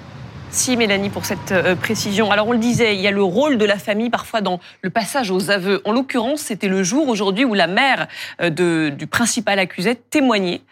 Si, 0.50 0.76
Mélanie, 0.76 1.10
pour 1.10 1.24
cette 1.26 1.52
euh, 1.52 1.76
précision. 1.76 2.32
Alors, 2.32 2.48
on 2.48 2.52
le 2.52 2.58
disait, 2.58 2.96
il 2.96 3.00
y 3.00 3.06
a 3.06 3.12
le 3.12 3.22
rôle 3.22 3.56
de 3.56 3.64
la 3.64 3.78
famille 3.78 4.10
parfois 4.10 4.40
dans 4.40 4.58
le 4.82 4.90
passage 4.90 5.30
aux 5.30 5.50
aveux. 5.50 5.80
En 5.84 5.92
l'occurrence, 5.92 6.40
c'était 6.40 6.66
le 6.66 6.82
jour 6.82 7.08
aujourd'hui 7.08 7.44
où 7.44 7.54
la 7.54 7.68
mère 7.68 8.08
euh, 8.40 8.90
du 8.90 9.06
principal 9.06 9.58
accusé 9.60 9.94
témoignait. 9.94 10.62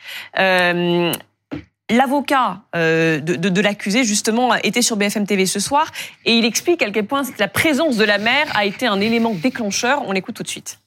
L'avocat 1.91 2.61
de, 2.75 3.19
de, 3.21 3.49
de 3.49 3.61
l'accusé, 3.63 4.05
justement, 4.05 4.55
était 4.57 4.83
sur 4.83 4.99
BFM 4.99 5.27
TV 5.27 5.47
ce 5.47 5.59
soir 5.59 5.91
et 6.27 6.37
il 6.37 6.45
explique 6.45 6.83
à 6.83 6.91
quel 6.91 7.07
point 7.07 7.23
la 7.39 7.49
présence 7.49 7.97
de 7.97 8.05
la 8.05 8.19
mère 8.19 8.47
a 8.55 8.67
été 8.67 8.87
un 8.87 9.01
élément 9.01 9.33
déclencheur. 9.33 10.03
On 10.07 10.13
l'écoute 10.13 10.35
tout 10.35 10.43
de 10.43 10.49
suite. 10.49 10.81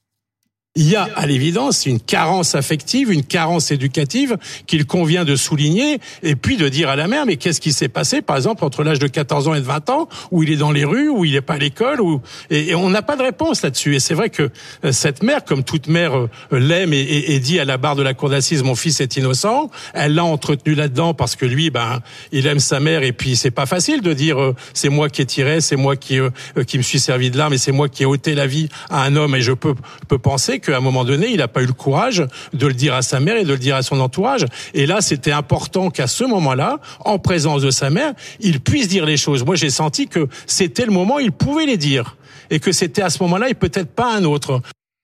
Il 0.77 0.87
y 0.87 0.95
a 0.95 1.09
à 1.17 1.25
l'évidence 1.25 1.85
une 1.85 1.99
carence 1.99 2.55
affective, 2.55 3.11
une 3.11 3.25
carence 3.25 3.71
éducative 3.71 4.37
qu'il 4.67 4.85
convient 4.85 5.25
de 5.25 5.35
souligner 5.35 5.99
et 6.23 6.37
puis 6.37 6.55
de 6.55 6.69
dire 6.69 6.87
à 6.87 6.95
la 6.95 7.09
mère 7.09 7.25
mais 7.25 7.35
qu'est-ce 7.35 7.59
qui 7.59 7.73
s'est 7.73 7.89
passé 7.89 8.21
par 8.21 8.37
exemple 8.37 8.63
entre 8.63 8.81
l'âge 8.85 8.97
de 8.97 9.07
14 9.07 9.49
ans 9.49 9.53
et 9.53 9.59
de 9.59 9.65
20 9.65 9.89
ans 9.89 10.07
où 10.31 10.43
il 10.43 10.49
est 10.49 10.55
dans 10.55 10.71
les 10.71 10.85
rues, 10.85 11.09
où 11.09 11.25
il 11.25 11.33
n'est 11.33 11.41
pas 11.41 11.55
à 11.55 11.57
l'école 11.57 11.99
où 11.99 12.21
et, 12.49 12.73
on 12.73 12.89
n'a 12.89 13.01
pas 13.01 13.17
de 13.17 13.21
réponse 13.21 13.63
là-dessus. 13.63 13.95
Et 13.95 13.99
c'est 13.99 14.13
vrai 14.13 14.29
que 14.29 14.49
euh, 14.85 14.93
cette 14.93 15.23
mère 15.23 15.43
comme 15.43 15.65
toute 15.65 15.87
mère 15.87 16.17
euh, 16.17 16.29
l'aime 16.53 16.93
et 16.93 17.39
dit 17.41 17.59
à 17.59 17.65
la 17.65 17.77
barre 17.77 17.97
de 17.97 18.03
la 18.03 18.13
cour 18.13 18.29
d'assises 18.29 18.63
mon 18.63 18.75
fils 18.75 19.01
est 19.01 19.17
innocent, 19.17 19.69
elle 19.93 20.15
l'a 20.15 20.23
entretenu 20.23 20.73
là-dedans 20.73 21.13
parce 21.13 21.35
que 21.35 21.45
lui 21.45 21.69
ben 21.69 21.99
il 22.31 22.47
aime 22.47 22.59
sa 22.59 22.79
mère 22.79 23.03
et 23.03 23.11
puis 23.11 23.35
c'est 23.35 23.51
pas 23.51 23.65
facile 23.65 23.99
de 23.99 24.13
dire 24.13 24.41
euh, 24.41 24.55
c'est 24.73 24.87
moi 24.87 25.09
qui 25.09 25.21
ai 25.21 25.25
tiré, 25.25 25.59
c'est 25.59 25.75
moi 25.75 25.97
qui 25.97 26.17
euh, 26.17 26.29
qui 26.65 26.77
me 26.77 26.83
suis 26.83 27.01
servi 27.01 27.29
de 27.29 27.37
l'arme 27.37 27.51
et 27.51 27.57
c'est 27.57 27.73
moi 27.73 27.89
qui 27.89 28.03
ai 28.03 28.05
ôté 28.05 28.35
la 28.35 28.47
vie 28.47 28.69
à 28.89 29.03
un 29.03 29.17
homme 29.17 29.35
et 29.35 29.41
je 29.41 29.51
peux 29.51 29.75
peux 30.07 30.17
penser 30.17 30.60
qu'à 30.61 30.77
un 30.77 30.79
moment 30.79 31.03
donné, 31.03 31.27
il 31.29 31.37
n'a 31.37 31.47
pas 31.47 31.61
eu 31.61 31.65
le 31.65 31.73
courage 31.73 32.25
de 32.53 32.67
le 32.67 32.73
dire 32.73 32.93
à 32.93 33.01
sa 33.01 33.19
mère 33.19 33.37
et 33.37 33.43
de 33.43 33.51
le 33.51 33.57
dire 33.57 33.75
à 33.75 33.81
son 33.81 33.99
entourage. 33.99 34.45
Et 34.73 34.85
là, 34.85 35.01
c'était 35.01 35.31
important 35.31 35.89
qu'à 35.89 36.07
ce 36.07 36.23
moment-là, 36.23 36.79
en 37.03 37.19
présence 37.19 37.61
de 37.61 37.71
sa 37.71 37.89
mère, 37.89 38.13
il 38.39 38.61
puisse 38.61 38.87
dire 38.87 39.05
les 39.05 39.17
choses. 39.17 39.43
Moi, 39.43 39.55
j'ai 39.55 39.69
senti 39.69 40.07
que 40.07 40.27
c'était 40.45 40.85
le 40.85 40.91
moment 40.91 41.15
où 41.15 41.19
il 41.19 41.31
pouvait 41.31 41.65
les 41.65 41.77
dire. 41.77 42.15
Et 42.49 42.59
que 42.59 42.71
c'était 42.73 43.01
à 43.01 43.09
ce 43.09 43.23
moment-là 43.23 43.49
et 43.49 43.53
peut-être 43.53 43.91
pas 43.91 44.13
un 44.13 44.25
autre. 44.25 44.61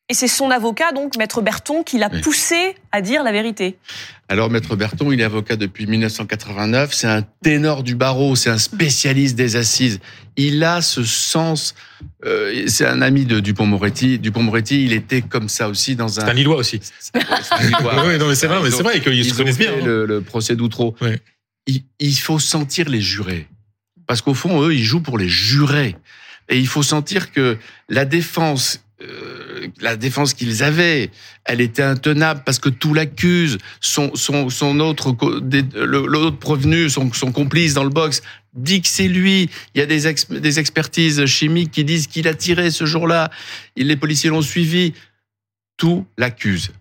Et 0.10 0.14
c'est 0.14 0.30
son 0.30 0.52
avocat, 0.52 0.94
donc, 0.94 1.18
Maître 1.18 1.42
Berton, 1.42 1.84
qui 1.84 1.98
l'a 1.98 2.10
Oui. 2.12 2.22
poussé 2.22 2.76
à 2.94 3.02
dire 3.02 3.24
la 3.24 3.34
vérité. 3.34 3.76
Alors, 4.30 4.50
Maître 4.50 4.78
Berton, 4.78 5.12
il 5.12 5.20
est 5.20 5.24
avocat 5.26 5.58
depuis 5.58 5.86
1989. 5.86 6.94
C'est 6.94 7.08
un 7.08 7.24
ténor 7.44 7.84
du 7.84 7.96
barreau, 7.96 8.36
c'est 8.38 8.50
un 8.50 8.58
spécialiste 8.58 9.36
des 9.36 9.58
assises. 9.58 10.00
Il 10.38 10.64
a 10.64 10.82
ce 10.82 11.04
sens. 11.04 11.76
euh, 12.26 12.64
c'est 12.68 12.86
un 12.86 13.02
ami 13.02 13.26
de 13.26 13.42
Dupont-Moretti. 13.42 14.18
Dupont-Moretti, 14.20 14.86
il 14.86 14.94
était 14.94 15.22
comme 15.22 15.50
ça 15.50 15.68
aussi 15.68 15.98
dans 15.98 16.20
un. 16.22 16.24
C'est 16.24 16.30
un 16.30 16.34
Lillois 16.34 16.56
aussi. 16.58 16.80
C'est 17.00 17.18
un 17.18 17.64
Lillois. 17.64 18.06
Oui, 18.08 18.18
non, 18.18 18.28
mais 18.30 18.36
c'est 18.36 18.48
vrai, 18.48 18.60
mais 18.64 18.72
c'est 18.72 18.84
vrai 18.84 19.02
qu'ils 19.02 19.26
se 19.26 19.34
connaissent 19.34 19.58
bien. 19.58 19.74
hein. 19.74 19.84
Le, 19.86 20.06
le 20.06 20.22
procès 20.22 20.56
d'Outreau. 20.56 20.96
Ouais. 21.02 21.20
Il, 21.66 21.84
il 22.00 22.16
faut 22.16 22.40
sentir 22.40 22.88
les 22.88 23.02
jurés. 23.02 23.48
Parce 24.08 24.22
qu'au 24.22 24.34
fond, 24.34 24.62
eux, 24.64 24.74
ils 24.74 24.84
jouent 24.86 25.02
pour 25.02 25.18
les 25.18 25.28
jurés. 25.28 25.98
Et 26.48 26.58
il 26.58 26.68
faut 26.68 26.84
sentir 26.84 27.34
que 27.34 27.58
la 27.90 28.06
défense, 28.06 28.82
euh, 29.02 29.47
la 29.82 29.96
défense 29.96 30.34
qu'ils 30.34 30.64
avaient, 30.64 31.10
elle 31.46 31.62
était 31.62 31.84
intenable 31.84 32.42
parce 32.46 32.60
que 32.60 32.70
tout 32.70 32.94
l'accuse. 32.94 33.58
Son, 33.82 34.16
son, 34.16 34.50
son 34.50 34.80
autre, 34.80 35.16
l'autre 35.76 36.38
prévenu, 36.40 36.90
son, 36.90 37.12
son 37.14 37.32
complice 37.32 37.74
dans 37.74 37.84
le 37.84 37.90
box, 37.90 38.22
dit 38.54 38.82
que 38.82 38.88
c'est 38.88 39.08
lui. 39.08 39.50
Il 39.76 39.80
y 39.80 39.82
a 39.82 39.86
des, 39.86 40.08
ex- 40.08 40.30
des 40.30 40.60
expertises 40.60 41.26
chimiques 41.26 41.72
qui 41.72 41.84
disent 41.84 42.08
qu'il 42.08 42.28
a 42.28 42.34
tiré 42.34 42.72
ce 42.72 42.86
jour-là. 42.86 43.30
Les 43.76 43.96
policiers 43.98 44.30
l'ont 44.30 44.42
suivi. 44.42 44.94
Tout 45.78 46.06
l'accuse. 46.18 46.72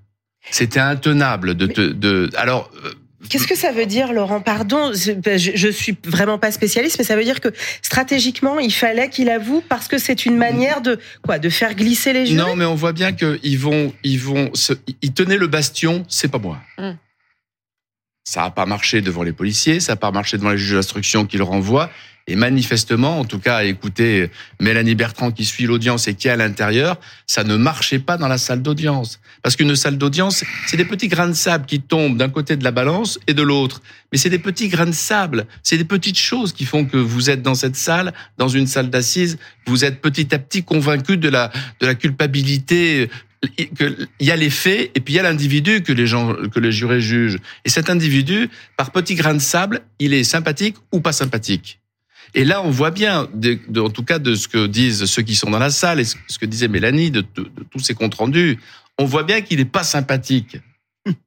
C'était 0.51 0.81
intenable 0.81 1.55
de, 1.55 1.67
te- 1.67 1.93
de, 1.93 2.31
alors, 2.37 2.71
euh, 2.85 2.93
Qu'est-ce 3.29 3.47
que 3.47 3.57
ça 3.57 3.73
veut 3.73 3.87
dire, 3.87 4.13
Laurent 4.13 4.41
Pardon, 4.41 4.93
je, 4.93 5.13
ben, 5.13 5.39
je, 5.39 5.53
je 5.55 5.69
suis 5.69 5.97
vraiment 6.05 6.39
pas 6.39 6.53
spécialiste, 6.53 6.99
mais 6.99 7.05
ça 7.05 7.17
veut 7.17 7.25
dire 7.25 7.41
que 7.41 7.49
stratégiquement, 7.81 8.59
il 8.59 8.73
fallait 8.73 9.09
qu'il 9.09 9.31
avoue 9.31 9.63
parce 9.67 9.89
que 9.89 9.99
c'est 9.99 10.27
une 10.27 10.37
manière 10.37 10.83
de 10.83 10.99
quoi, 11.23 11.39
de 11.39 11.49
faire 11.49 11.75
glisser 11.75 12.13
les 12.13 12.27
jurés. 12.27 12.43
Non, 12.43 12.57
mais 12.57 12.67
on 12.67 12.75
voit 12.75 12.93
bien 12.93 13.13
qu'ils 13.13 13.59
vont, 13.59 13.93
ils 14.05 14.21
vont, 14.21 14.51
se, 14.55 14.75
ils 15.03 15.13
tenaient 15.13 15.39
le 15.39 15.47
bastion. 15.47 16.05
C'est 16.09 16.29
pas 16.31 16.39
moi. 16.39 16.59
Mm. 16.79 16.91
Ça 18.29 18.41
n'a 18.41 18.51
pas 18.51 18.67
marché 18.67 19.03
devant 19.03 19.23
les 19.23 19.33
policiers, 19.33 19.79
ça 19.79 19.93
n'a 19.93 19.97
pas 19.97 20.11
marché 20.11 20.37
devant 20.37 20.51
les 20.51 20.59
juges 20.59 20.75
d'instruction 20.75 21.27
qui 21.27 21.39
le 21.39 21.45
renvoient. 21.45 21.91
Et 22.27 22.35
manifestement, 22.35 23.21
en 23.21 23.25
tout 23.25 23.39
cas, 23.39 23.59
à 23.59 23.63
Mélanie 24.61 24.97
Bertrand 24.97 25.31
qui 25.31 25.45
suit 25.45 25.65
l'audience 25.65 26.09
et 26.09 26.15
qui 26.15 26.27
est 26.27 26.33
à 26.33 26.37
l'intérieur, 26.37 26.99
ça 27.29 27.45
ne 27.45 27.57
marchait 27.57 28.01
pas 28.01 28.17
dans 28.17 28.27
la 28.27 28.37
salle 28.37 28.63
d'audience. 28.63 29.21
Parce 29.45 29.55
qu'une 29.55 29.77
salle 29.77 29.97
d'audience, 29.97 30.43
c'est 30.67 30.77
des 30.77 30.85
petits 30.85 31.07
grains 31.07 31.29
de 31.29 31.35
sable 31.35 31.67
qui 31.67 31.81
tombent 31.81 32.17
d'un 32.17 32.29
côté 32.29 32.57
de 32.57 32.65
la 32.65 32.73
balance 32.73 33.21
et 33.29 33.33
de 33.33 33.43
l'autre. 33.43 33.81
Mais 34.11 34.19
c'est 34.19 34.29
des 34.31 34.41
petits 34.41 34.67
grains 34.67 34.87
de 34.87 34.91
sable, 34.91 35.47
c'est 35.63 35.79
des 35.79 35.85
petites 35.85 36.19
choses 36.19 36.53
qui 36.53 36.65
font 36.65 36.85
que 36.85 36.97
vous 36.97 37.31
êtes 37.31 37.43
dans 37.43 37.55
cette 37.55 37.77
salle, 37.77 38.13
dans 38.39 38.49
une 38.49 38.67
salle 38.67 38.91
d'assises, 38.91 39.39
vous 39.69 39.85
êtes 39.85 40.01
petit 40.01 40.35
à 40.35 40.41
petit 40.41 40.65
convaincu 40.65 41.19
de 41.19 41.29
la 41.29 41.95
culpabilité 41.95 43.09
qu'il 43.57 44.09
y 44.21 44.31
a 44.31 44.37
les 44.37 44.51
faits 44.51 44.91
et 44.95 45.01
puis 45.01 45.15
il 45.15 45.17
y 45.17 45.21
a 45.21 45.23
l'individu 45.23 45.83
que 45.83 45.93
les 45.93 46.07
gens, 46.07 46.35
que 46.35 46.61
les 46.61 46.73
jurés 46.73 47.01
jugent. 47.01 47.39
Et 47.65 47.69
cet 47.69 47.91
individu, 47.91 48.49
par 48.77 48.91
petit 48.93 49.15
grain 49.15 49.35
de 49.35 49.39
sable, 49.39 49.83
il 49.99 50.15
est 50.15 50.25
sympathique 50.25 50.77
ou 50.93 51.01
pas 51.01 51.13
sympathique. 51.13 51.81
Et 52.35 52.45
là, 52.45 52.63
on 52.63 52.71
voit 52.71 52.91
bien, 52.91 53.29
en 53.77 53.91
tout 53.91 54.03
cas, 54.03 54.19
de 54.19 54.35
ce 54.35 54.49
que 54.49 54.67
disent 54.67 55.05
ceux 55.05 55.23
qui 55.23 55.37
sont 55.37 55.51
dans 55.51 55.59
la 55.59 55.71
salle 55.71 56.01
et 56.01 56.05
ce, 56.05 56.39
que 56.39 56.47
disait 56.47 56.69
Mélanie, 56.69 57.11
de 57.11 57.21
tous 57.21 57.79
ces 57.79 57.95
comptes 57.95 58.15
rendus, 58.15 58.59
on 58.99 59.05
voit 59.05 59.23
bien 59.23 59.41
qu'il 59.41 59.59
n'est 59.59 59.65
pas 59.65 59.85
sympathique. 59.85 60.59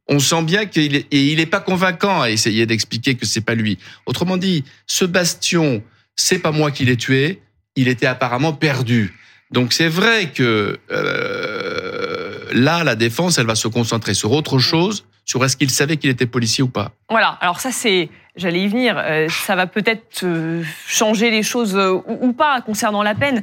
On 0.07 0.19
sent 0.19 0.43
bien 0.43 0.65
qu'il 0.65 0.95
est, 0.95 1.07
et 1.11 1.31
il 1.31 1.39
est 1.39 1.45
pas 1.45 1.61
convaincant 1.61 2.21
à 2.21 2.29
essayer 2.29 2.65
d'expliquer 2.65 3.15
que 3.15 3.25
c'est 3.25 3.41
pas 3.41 3.55
lui. 3.55 3.77
Autrement 4.05 4.37
dit, 4.37 4.63
ce 4.87 5.05
bastion, 5.05 5.83
c'est 6.15 6.39
pas 6.39 6.51
moi 6.51 6.71
qui 6.71 6.85
l'ai 6.85 6.97
tué. 6.97 7.41
Il 7.75 7.87
était 7.87 8.05
apparemment 8.05 8.53
perdu. 8.53 9.13
Donc 9.51 9.73
c'est 9.73 9.87
vrai 9.87 10.31
que 10.31 10.77
euh, 10.91 11.88
là, 12.51 12.83
la 12.83 12.95
défense, 12.95 13.37
elle 13.37 13.45
va 13.45 13.55
se 13.55 13.67
concentrer 13.67 14.13
sur 14.13 14.31
autre 14.31 14.59
chose, 14.59 15.05
sur 15.25 15.43
est-ce 15.45 15.57
qu'il 15.57 15.69
savait 15.69 15.97
qu'il 15.97 16.09
était 16.09 16.25
policier 16.25 16.63
ou 16.63 16.69
pas. 16.69 16.91
Voilà. 17.09 17.37
Alors 17.41 17.59
ça, 17.59 17.71
c'est 17.71 18.09
J'allais 18.39 18.61
y 18.61 18.67
venir. 18.67 18.95
Euh, 18.97 19.27
ça 19.45 19.57
va 19.57 19.67
peut-être 19.67 20.23
euh, 20.23 20.63
changer 20.87 21.29
les 21.29 21.43
choses 21.43 21.75
euh, 21.75 22.01
ou, 22.07 22.31
pas 22.31 22.61
concernant 22.61 23.03
la 23.03 23.13
peine, 23.13 23.41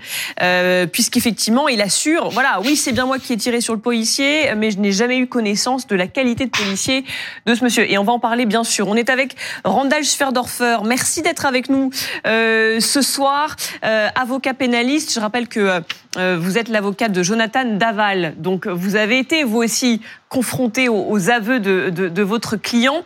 puisqu'effectivement, 0.90 1.68
il 1.68 1.82
assure, 1.82 2.30
voilà, 2.30 2.60
oui, 2.64 2.76
c'est 2.76 2.92
bien 2.92 3.04
moi 3.04 3.18
qui 3.18 3.34
ai 3.34 3.36
tiré 3.36 3.60
sur 3.60 3.74
le 3.74 3.80
policier, 3.80 4.54
mais 4.56 4.70
je 4.70 4.78
n'ai 4.78 4.92
jamais 4.92 5.18
eu 5.18 5.26
connaissance 5.26 5.86
de 5.86 5.96
la 5.96 6.06
qualité 6.06 6.46
de 6.46 6.50
policier 6.50 7.04
de 7.44 7.54
ce 7.54 7.62
monsieur. 7.62 7.90
Et 7.90 7.98
on 7.98 8.04
va 8.04 8.12
en 8.12 8.18
parler, 8.18 8.46
bien 8.46 8.64
sûr. 8.64 8.88
On 8.88 8.94
est 8.94 9.10
avec 9.10 9.36
Randall 9.64 10.02
Schwerdorfer. 10.02 10.78
Merci 10.86 11.20
d'être 11.20 11.44
avec 11.44 11.68
nous 11.68 11.90
ce 12.24 13.00
soir, 13.02 13.56
avocat 13.82 14.54
pénaliste. 14.54 15.12
Je 15.12 15.20
rappelle 15.20 15.48
que 15.48 15.82
vous 16.16 16.56
êtes 16.56 16.68
l'avocat 16.68 17.08
de 17.08 17.22
Jonathan 17.22 17.64
Daval. 17.64 18.34
Donc, 18.38 18.66
vous 18.66 18.96
avez 18.96 19.18
été, 19.18 19.44
vous 19.44 19.58
aussi, 19.58 20.00
confronté 20.28 20.88
aux, 20.88 21.30
aveux 21.30 21.60
de, 21.60 21.90
de, 21.90 22.08
de 22.08 22.22
votre 22.22 22.56
client. 22.56 23.04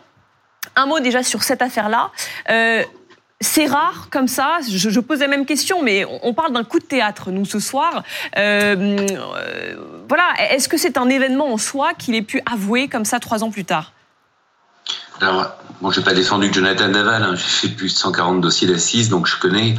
Un 0.75 0.85
mot 0.85 0.99
déjà 0.99 1.23
sur 1.23 1.43
cette 1.43 1.61
affaire-là. 1.61 2.11
Euh, 2.49 2.83
c'est 3.39 3.65
rare 3.65 4.07
comme 4.11 4.27
ça. 4.27 4.59
Je, 4.69 4.99
pose 4.99 5.19
la 5.19 5.27
même 5.27 5.45
question, 5.45 5.81
mais 5.81 6.05
on 6.21 6.33
parle 6.33 6.53
d'un 6.53 6.63
coup 6.63 6.79
de 6.79 6.85
théâtre, 6.85 7.31
nous, 7.31 7.45
ce 7.45 7.59
soir. 7.59 8.03
Euh, 8.37 8.97
euh, 9.09 9.75
voilà. 10.07 10.23
Est-ce 10.51 10.69
que 10.69 10.77
c'est 10.77 10.97
un 10.97 11.09
événement 11.09 11.51
en 11.51 11.57
soi 11.57 11.93
qu'il 11.95 12.13
ait 12.13 12.21
pu 12.21 12.41
avouer 12.51 12.87
comme 12.87 13.05
ça 13.05 13.19
trois 13.19 13.43
ans 13.43 13.49
plus 13.49 13.65
tard? 13.65 13.93
Alors, 15.19 15.55
moi, 15.81 15.91
je 15.91 15.99
n'ai 15.99 16.05
pas 16.05 16.13
défendu 16.13 16.51
Jonathan 16.53 16.89
Daval. 16.89 17.23
Hein. 17.23 17.35
J'ai 17.35 17.67
fait 17.67 17.69
plus 17.69 17.93
de 17.93 17.97
140 17.97 18.41
dossiers 18.41 18.67
d'assises, 18.67 19.09
donc 19.09 19.25
je 19.25 19.37
connais. 19.37 19.75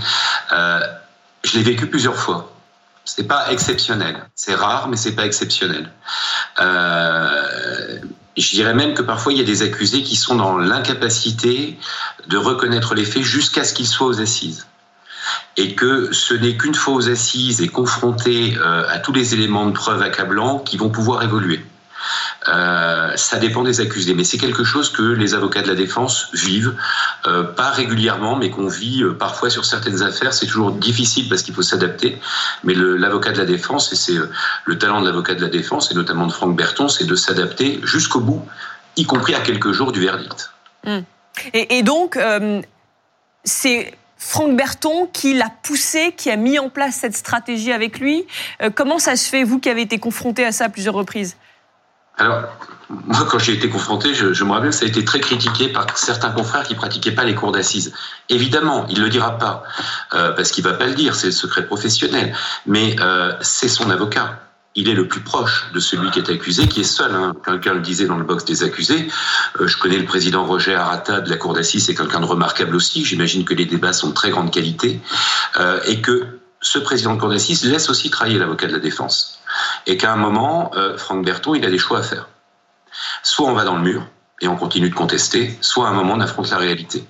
Je 0.50 1.56
l'ai 1.58 1.62
vécu 1.62 1.86
plusieurs 1.86 2.16
fois. 2.16 2.52
C'est 3.04 3.26
pas 3.26 3.50
exceptionnel. 3.52 4.28
C'est 4.34 4.54
rare, 4.54 4.88
mais 4.88 4.96
c'est 4.96 5.14
pas 5.14 5.26
exceptionnel. 5.26 5.90
Je 8.36 8.50
dirais 8.50 8.74
même 8.74 8.94
que 8.94 9.02
parfois 9.02 9.32
il 9.32 9.38
y 9.38 9.42
a 9.42 9.44
des 9.44 9.62
accusés 9.62 10.02
qui 10.02 10.16
sont 10.16 10.36
dans 10.36 10.56
l'incapacité 10.56 11.78
de 12.28 12.36
reconnaître 12.36 12.94
les 12.94 13.04
faits 13.04 13.22
jusqu'à 13.22 13.64
ce 13.64 13.74
qu'ils 13.74 13.86
soient 13.86 14.06
aux 14.06 14.20
assises. 14.20 14.66
Et 15.56 15.74
que 15.74 16.12
ce 16.12 16.34
n'est 16.34 16.56
qu'une 16.56 16.74
fois 16.74 16.94
aux 16.94 17.08
assises 17.08 17.60
et 17.60 17.68
confronté 17.68 18.56
euh, 18.56 18.84
à 18.88 18.98
tous 18.98 19.12
les 19.12 19.34
éléments 19.34 19.66
de 19.66 19.72
preuve 19.72 20.02
accablants 20.02 20.58
qui 20.58 20.76
vont 20.76 20.90
pouvoir 20.90 21.22
évoluer. 21.22 21.64
Euh, 22.48 23.12
ça 23.16 23.38
dépend 23.38 23.62
des 23.62 23.80
accusés, 23.80 24.14
mais 24.14 24.24
c'est 24.24 24.38
quelque 24.38 24.64
chose 24.64 24.90
que 24.90 25.02
les 25.02 25.34
avocats 25.34 25.62
de 25.62 25.68
la 25.68 25.74
défense 25.74 26.28
vivent, 26.32 26.74
euh, 27.26 27.44
pas 27.44 27.70
régulièrement, 27.70 28.36
mais 28.36 28.50
qu'on 28.50 28.68
vit 28.68 29.02
euh, 29.02 29.12
parfois 29.12 29.50
sur 29.50 29.64
certaines 29.64 30.02
affaires. 30.02 30.32
C'est 30.32 30.46
toujours 30.46 30.72
difficile 30.72 31.28
parce 31.28 31.42
qu'il 31.42 31.54
faut 31.54 31.62
s'adapter, 31.62 32.18
mais 32.64 32.74
l'avocat 32.74 33.32
de 33.32 33.38
la 33.38 33.44
défense, 33.44 33.92
et 33.92 33.96
c'est 33.96 34.14
le 34.64 34.78
talent 34.78 35.00
de 35.00 35.06
l'avocat 35.06 35.34
de 35.34 35.42
la 35.42 35.48
défense, 35.48 35.90
et 35.90 35.94
notamment 35.94 36.26
de 36.26 36.32
Franck 36.32 36.56
Berton, 36.56 36.88
c'est 36.88 37.04
de 37.04 37.14
s'adapter 37.14 37.80
jusqu'au 37.84 38.20
bout, 38.20 38.44
y 38.96 39.04
compris 39.04 39.34
à 39.34 39.40
quelques 39.40 39.72
jours 39.72 39.92
du 39.92 40.00
verdict. 40.00 40.50
Mmh. 40.84 40.98
Et, 41.54 41.78
et, 41.78 41.82
donc, 41.82 42.18
c'est 43.44 43.94
Franck 44.18 44.56
Berton 44.56 45.08
qui 45.12 45.32
l'a 45.32 45.48
poussé, 45.62 46.12
qui 46.16 46.30
a 46.30 46.36
mis 46.36 46.58
en 46.58 46.68
place 46.68 46.96
cette 46.96 47.16
stratégie 47.16 47.72
avec 47.72 48.00
lui. 48.00 48.26
comment 48.74 48.98
ça 48.98 49.16
se 49.16 49.28
fait, 49.30 49.44
vous 49.44 49.58
qui 49.58 49.70
avez 49.70 49.82
été 49.82 49.98
confronté 49.98 50.44
à 50.44 50.52
ça 50.52 50.66
à 50.66 50.68
plusieurs 50.68 50.94
reprises? 50.94 51.36
Alors, 52.18 52.42
moi, 52.88 53.26
quand 53.28 53.38
j'ai 53.38 53.54
été 53.54 53.68
confronté, 53.70 54.14
je, 54.14 54.32
je 54.32 54.44
me 54.44 54.52
rappelle, 54.52 54.72
ça 54.72 54.84
a 54.84 54.88
été 54.88 55.04
très 55.04 55.20
critiqué 55.20 55.68
par 55.68 55.96
certains 55.96 56.30
confrères 56.30 56.64
qui 56.64 56.74
pratiquaient 56.74 57.12
pas 57.12 57.24
les 57.24 57.34
cours 57.34 57.52
d'assises. 57.52 57.92
Évidemment, 58.28 58.86
il 58.90 59.00
le 59.00 59.08
dira 59.08 59.38
pas, 59.38 59.64
euh, 60.12 60.32
parce 60.32 60.50
qu'il 60.50 60.62
va 60.62 60.74
pas 60.74 60.86
le 60.86 60.94
dire, 60.94 61.14
c'est 61.14 61.28
le 61.28 61.32
secret 61.32 61.66
professionnel. 61.66 62.34
Mais 62.66 62.96
euh, 63.00 63.32
c'est 63.40 63.68
son 63.68 63.88
avocat. 63.90 64.40
Il 64.74 64.88
est 64.88 64.94
le 64.94 65.08
plus 65.08 65.20
proche 65.20 65.70
de 65.74 65.80
celui 65.80 66.10
qui 66.10 66.18
est 66.18 66.30
accusé, 66.30 66.66
qui 66.66 66.80
est 66.80 66.84
seul. 66.84 67.14
Hein. 67.14 67.34
Quelqu'un 67.44 67.74
le 67.74 67.80
disait 67.80 68.06
dans 68.06 68.16
le 68.16 68.24
box 68.24 68.44
des 68.44 68.62
accusés. 68.62 69.08
Euh, 69.60 69.66
je 69.66 69.78
connais 69.78 69.98
le 69.98 70.06
président 70.06 70.44
Roger 70.44 70.74
Arata 70.74 71.20
de 71.20 71.30
la 71.30 71.36
cour 71.36 71.54
d'assises, 71.54 71.86
c'est 71.86 71.94
quelqu'un 71.94 72.20
de 72.20 72.26
remarquable 72.26 72.76
aussi. 72.76 73.04
J'imagine 73.04 73.44
que 73.44 73.54
les 73.54 73.66
débats 73.66 73.92
sont 73.92 74.10
de 74.10 74.14
très 74.14 74.30
grande 74.30 74.50
qualité 74.50 75.00
euh, 75.58 75.80
et 75.86 76.00
que 76.00 76.40
ce 76.60 76.78
président 76.78 77.14
de 77.14 77.20
cour 77.20 77.30
d'assises 77.30 77.64
laisse 77.64 77.88
aussi 77.90 78.10
travailler 78.10 78.38
l'avocat 78.38 78.66
de 78.66 78.72
la 78.72 78.78
défense 78.78 79.31
et 79.86 79.96
qu'à 79.96 80.12
un 80.12 80.16
moment, 80.16 80.70
euh, 80.74 80.96
Franck 80.96 81.24
Berton, 81.24 81.54
il 81.54 81.64
a 81.64 81.70
des 81.70 81.78
choix 81.78 81.98
à 81.98 82.02
faire. 82.02 82.28
Soit 83.22 83.48
on 83.48 83.54
va 83.54 83.64
dans 83.64 83.76
le 83.76 83.82
mur 83.82 84.06
et 84.40 84.48
on 84.48 84.56
continue 84.56 84.90
de 84.90 84.94
contester, 84.94 85.56
soit 85.60 85.86
à 85.86 85.90
un 85.90 85.94
moment 85.94 86.14
on 86.14 86.20
affronte 86.20 86.50
la 86.50 86.58
réalité. 86.58 87.04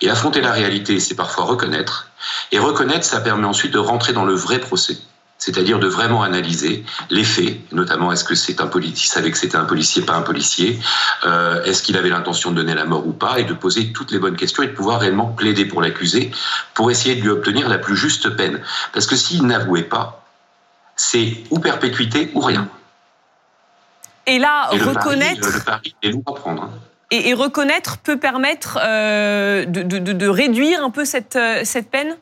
Et 0.00 0.10
affronter 0.10 0.40
la 0.40 0.52
réalité, 0.52 0.98
c'est 0.98 1.14
parfois 1.14 1.44
reconnaître. 1.44 2.10
Et 2.52 2.58
reconnaître, 2.58 3.04
ça 3.04 3.20
permet 3.20 3.46
ensuite 3.46 3.72
de 3.72 3.78
rentrer 3.78 4.12
dans 4.12 4.24
le 4.24 4.34
vrai 4.34 4.58
procès. 4.58 4.98
C'est-à-dire 5.38 5.78
de 5.78 5.86
vraiment 5.86 6.22
analyser 6.22 6.84
les 7.08 7.24
faits, 7.24 7.72
notamment 7.72 8.12
est-ce 8.12 8.24
que 8.24 8.34
c'est 8.34 8.60
un 8.60 8.66
policier, 8.66 9.08
savait 9.08 9.30
que 9.30 9.38
c'était 9.38 9.56
un 9.56 9.64
policier, 9.64 10.02
pas 10.02 10.14
un 10.14 10.20
policier, 10.20 10.78
euh, 11.24 11.62
est-ce 11.64 11.82
qu'il 11.82 11.96
avait 11.96 12.10
l'intention 12.10 12.50
de 12.50 12.56
donner 12.56 12.74
la 12.74 12.84
mort 12.84 13.06
ou 13.06 13.12
pas, 13.12 13.38
et 13.38 13.44
de 13.44 13.54
poser 13.54 13.90
toutes 13.92 14.12
les 14.12 14.18
bonnes 14.18 14.36
questions 14.36 14.62
et 14.62 14.66
de 14.66 14.72
pouvoir 14.72 15.00
réellement 15.00 15.28
plaider 15.28 15.64
pour 15.64 15.80
l'accusé 15.80 16.30
pour 16.74 16.90
essayer 16.90 17.16
de 17.16 17.22
lui 17.22 17.30
obtenir 17.30 17.70
la 17.70 17.78
plus 17.78 17.96
juste 17.96 18.28
peine. 18.36 18.60
Parce 18.92 19.06
que 19.06 19.16
s'il 19.16 19.46
n'avouait 19.46 19.82
pas, 19.82 20.19
c'est 21.00 21.32
ou 21.50 21.58
perpétuité 21.58 22.30
ou 22.34 22.40
rien. 22.40 22.68
Et 24.26 24.38
là, 24.38 24.68
reconnaître. 24.68 25.48
Le 25.50 25.64
pari, 25.64 25.94
est 26.02 26.10
lourd 26.10 26.22
à 26.26 26.34
prendre. 26.34 26.70
Et, 27.10 27.34
reconnaître 27.34 27.98
peut 27.98 28.18
permettre 28.18 28.78
euh, 28.80 29.64
de, 29.64 29.82
de, 29.82 29.98
de, 29.98 30.28
réduire 30.28 30.84
un 30.84 30.90
peu 30.90 31.04
cette, 31.04 31.34
euh, 31.34 31.62
cette 31.64 31.90
peine? 31.90 32.16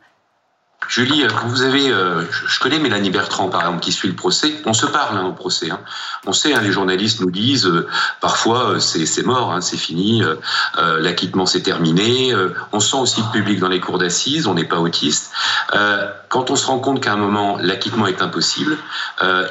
Julie, 0.89 1.23
euh, 1.23 1.29
vous 1.47 1.63
avez, 1.63 1.91
euh, 1.91 2.23
je 2.47 2.59
connais 2.61 2.79
Mélanie 2.79 3.11
Bertrand 3.11 3.49
par 3.49 3.61
exemple 3.61 3.81
qui 3.81 3.93
suit 3.93 4.09
le 4.09 4.15
procès. 4.15 4.61
On 4.65 4.73
se 4.73 4.87
parle 4.87 5.19
hein, 5.19 5.27
au 5.27 5.33
procès. 5.33 5.71
Hein. 5.71 5.81
On 6.27 6.33
sait, 6.33 6.55
hein, 6.55 6.63
les 6.63 6.73
journalistes 6.73 7.21
nous 7.21 7.31
disent 7.31 7.67
euh, 7.67 7.87
parfois 8.23 8.81
c'est 8.81 9.25
mort, 9.25 9.53
hein, 9.53 9.61
c'est 9.61 9.77
fini, 9.77 10.23
l'acquittement 10.77 11.45
c'est 11.45 11.61
terminé. 11.61 12.35
on 12.73 12.81
sent 12.81 12.97
aussi 12.97 13.21
le 13.21 13.31
public 13.31 13.61
dans 13.61 13.69
les 13.69 13.81
cours 13.81 13.99
d'assises, 13.99 14.47
on 14.47 14.55
n'est 14.55 14.65
pas 14.65 14.79
autiste. 14.79 15.31
quand 16.29 16.51
on 16.51 16.57
se 16.57 16.67
rend 16.67 16.79
compte 16.79 17.03
qu'à 17.03 17.13
un 17.13 17.17
moment 17.17 17.59
l'acquittement 17.61 18.07
est 18.07 18.23
impossible, 18.23 18.77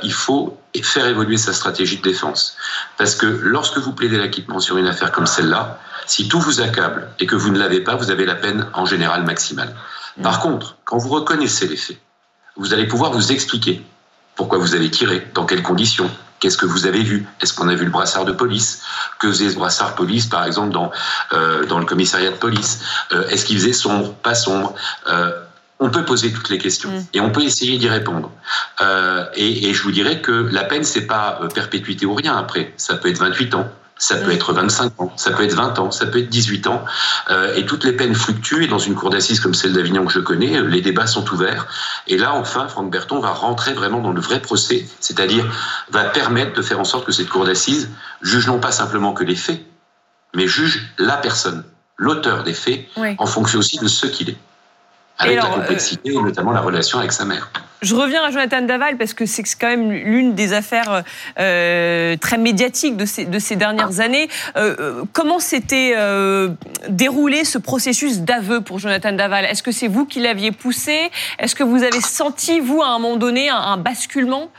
il 0.04 0.14
faut 0.14 0.58
faire 0.84 1.08
évoluer 1.08 1.38
sa 1.38 1.54
stratégie 1.54 1.98
de 1.98 2.02
défense. 2.02 2.58
Parce 2.98 3.16
que 3.16 3.26
lorsque 3.26 3.78
vous 3.78 3.94
plaidez 3.94 4.18
l'acquittement 4.18 4.60
sur 4.60 4.78
une 4.78 4.88
affaire 4.88 5.12
comme 5.12 5.28
celle-là, 5.28 5.80
si 6.06 6.28
tout 6.28 6.40
vous 6.40 6.62
accable 6.62 7.10
et 7.20 7.26
que 7.26 7.36
vous 7.36 7.52
ne 7.52 7.60
l'avez 7.60 7.82
pas, 7.82 7.96
vous 7.96 8.12
avez 8.12 8.26
la 8.26 8.36
peine 8.36 8.68
en 8.74 8.86
général 8.86 9.24
maximale. 9.24 9.74
Par 10.24 10.40
contre, 10.40 10.78
quand 10.86 10.98
vous 10.98 11.10
reconnaissez 11.10 11.68
les 11.68 11.78
faits, 11.78 12.00
vous 12.56 12.74
allez 12.74 12.88
pouvoir 12.88 13.12
vous 13.12 13.32
expliquer 13.32 13.84
pourquoi 14.36 14.58
vous 14.58 14.76
avez 14.76 14.90
tiré, 14.90 15.28
dans 15.34 15.46
quelles 15.46 15.64
conditions, 15.64 16.10
Qu'est-ce 16.40 16.58
que 16.58 16.66
vous 16.66 16.86
avez 16.86 17.02
vu 17.02 17.26
Est-ce 17.42 17.54
qu'on 17.54 17.68
a 17.68 17.76
vu 17.76 17.86
le 17.86 17.92
brassard 17.92 18.26
de 18.26 18.32
police 18.32 18.84
Que 19.20 19.28
faisait 19.30 19.50
ce 19.50 19.56
brassard 19.56 19.96
police, 19.96 20.28
par 20.28 20.46
exemple, 20.46 20.72
dans, 20.72 20.92
euh, 21.34 21.66
dans 21.66 21.80
le 21.80 21.86
commissariat 21.86 22.30
de 22.30 22.36
police 22.36 22.80
euh, 23.12 23.28
Est-ce 23.30 23.46
qu'il 23.46 23.58
faisait 23.58 23.74
sombre 23.74 24.14
Pas 24.14 24.36
sombre 24.36 24.76
euh, 25.08 25.32
On 25.80 25.90
peut 25.90 26.06
poser 26.06 26.32
toutes 26.32 26.50
les 26.50 26.60
questions 26.60 26.92
mm. 26.92 27.06
et 27.14 27.22
on 27.22 27.32
peut 27.32 27.44
essayer 27.44 27.78
d'y 27.78 27.90
répondre. 27.90 28.32
Et, 29.36 29.70
et, 29.70 29.74
je 29.74 29.82
vous 29.82 29.92
dirais 29.92 30.22
que 30.22 30.32
la 30.32 30.64
peine, 30.64 30.84
c'est 30.84 31.08
pas 31.08 31.40
euh, 31.42 31.48
perpétuité 31.48 32.06
ou 32.06 32.14
rien 32.14 32.38
après. 32.38 32.74
Ça 32.78 32.96
peut 32.96 33.10
être 33.10 33.20
28 33.20 33.56
ans, 33.56 33.68
ça 33.98 34.16
peut 34.18 34.32
être 34.32 34.54
25 34.54 34.94
ans, 35.00 35.12
ça 35.16 35.32
peut 35.32 35.44
être 35.44 35.54
20 35.54 35.80
ans, 35.80 35.92
ça 35.92 36.06
peut 36.06 36.20
être 36.20 36.30
18 36.30 36.68
ans. 36.68 36.86
Euh, 37.30 37.56
et 37.56 37.66
toutes 37.66 37.84
les 37.84 37.94
peines 37.94 38.16
fluctuent. 38.16 38.64
Et 38.64 38.68
dans 38.68 38.80
une 38.80 38.96
cour 38.96 39.10
d'assises 39.10 39.40
comme 39.40 39.54
celle 39.54 39.74
d'Avignon 39.74 40.06
que 40.06 40.12
je 40.12 40.20
connais, 40.20 40.62
les 40.62 40.82
débats 40.82 41.08
sont 41.08 41.28
ouverts. 41.34 41.68
Et 42.08 42.18
là, 42.18 42.34
enfin, 42.34 42.68
Franck 42.68 42.92
Berton 42.92 43.20
va 43.20 43.32
rentrer 43.32 43.74
vraiment 43.74 44.00
dans 44.00 44.12
le 44.12 44.22
vrai 44.22 44.40
procès, 44.40 44.86
c'est-à-dire 45.00 45.46
va 45.90 46.06
permettre 46.06 46.54
de 46.54 46.62
faire 46.62 46.80
en 46.80 46.86
sorte 46.86 47.06
que 47.06 47.12
cette 47.12 47.30
cour 47.30 47.46
d'assises 47.46 47.90
juge 48.22 48.48
non 48.48 48.60
pas 48.60 48.72
simplement 48.72 49.14
que 49.14 49.24
les 49.24 49.36
faits, 49.36 49.62
mais 50.36 50.48
juge 50.48 50.94
la 50.98 51.18
personne, 51.18 51.64
l'auteur 51.98 52.44
des 52.44 52.54
faits, 52.54 52.86
en 53.18 53.26
fonction 53.26 53.60
aussi 53.60 53.78
de 53.80 53.88
ce 53.88 54.06
qu'il 54.06 54.30
est 54.30 54.38
avec 55.20 55.38
la 55.38 55.48
complexité, 55.48 56.12
et 56.12 56.22
notamment 56.22 56.52
la 56.52 56.62
relation 56.62 57.00
avec 57.00 57.12
sa 57.12 57.26
mère. 57.26 57.50
Je 57.82 57.94
reviens 57.96 58.24
à 58.24 58.32
Jonathan 58.32 58.62
Daval 58.62 58.98
parce 58.98 59.14
que 59.14 59.26
c'est 59.26 59.44
quand 59.44 59.68
même 59.68 59.92
l'une 59.92 60.34
des 60.34 60.54
affaires 60.54 61.04
euh, 61.40 62.18
très 62.18 62.38
médiatiques 62.38 62.98
de 62.98 63.06
ces, 63.06 63.26
de 63.26 63.40
ces 63.40 63.56
dernières 63.56 64.00
années. 64.00 64.30
Euh, 64.56 64.76
euh 64.80 65.04
comment 65.14 65.40
s'était 65.40 65.94
euh, 65.96 66.50
déroulé 66.90 67.44
ce 67.44 67.58
processus 67.58 68.22
d'aveu 68.22 68.62
pour 68.62 68.80
Jonathan 68.80 69.12
Daval? 69.12 69.46
Est-ce 69.46 69.62
que 69.62 69.72
c'est 69.72 69.88
vous 69.88 70.06
qui 70.06 70.20
l'aviez 70.20 70.52
poussé? 70.52 71.12
Est-ce 71.38 71.56
que 71.56 71.64
vous 71.64 71.84
avez 71.84 72.02
senti, 72.02 72.60
vous, 72.60 72.82
à 72.82 72.88
un 72.88 73.00
moment 73.00 73.18
donné, 73.18 73.50
un, 73.50 73.58
un 73.58 73.78
basculement? 73.78 74.52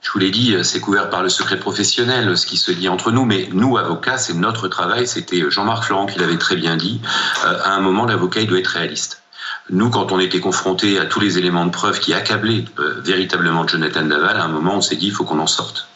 Je 0.00 0.12
vous 0.12 0.20
l'ai 0.20 0.30
dit, 0.30 0.56
c'est 0.62 0.80
couvert 0.80 1.10
par 1.10 1.22
le 1.22 1.28
secret 1.28 1.58
professionnel, 1.58 2.36
ce 2.36 2.46
qui 2.46 2.56
se 2.56 2.70
dit 2.70 2.88
entre 2.88 3.10
nous, 3.10 3.24
mais 3.24 3.48
nous, 3.52 3.76
avocats, 3.76 4.16
c'est 4.16 4.34
notre 4.34 4.68
travail. 4.68 5.06
C'était 5.06 5.50
Jean-Marc 5.50 5.84
Florent 5.84 6.06
qui 6.06 6.18
l'avait 6.18 6.38
très 6.38 6.56
bien 6.56 6.76
dit. 6.76 7.00
Euh, 7.44 7.58
à 7.64 7.72
un 7.72 7.80
moment, 7.80 8.06
l'avocat, 8.06 8.40
il 8.40 8.46
doit 8.46 8.58
être 8.58 8.68
réaliste. 8.68 9.22
Nous, 9.70 9.90
quand 9.90 10.12
on 10.12 10.18
était 10.18 10.40
confrontés 10.40 10.98
à 10.98 11.04
tous 11.04 11.20
les 11.20 11.36
éléments 11.36 11.66
de 11.66 11.70
preuve 11.70 12.00
qui 12.00 12.14
accablaient 12.14 12.64
euh, 12.78 13.00
véritablement 13.04 13.66
Jonathan 13.66 14.02
Daval, 14.02 14.36
à 14.38 14.44
un 14.44 14.48
moment, 14.48 14.76
on 14.76 14.80
s'est 14.80 14.96
dit, 14.96 15.08
il 15.08 15.12
faut 15.12 15.24
qu'on 15.24 15.40
en 15.40 15.46
sorte. 15.46 15.88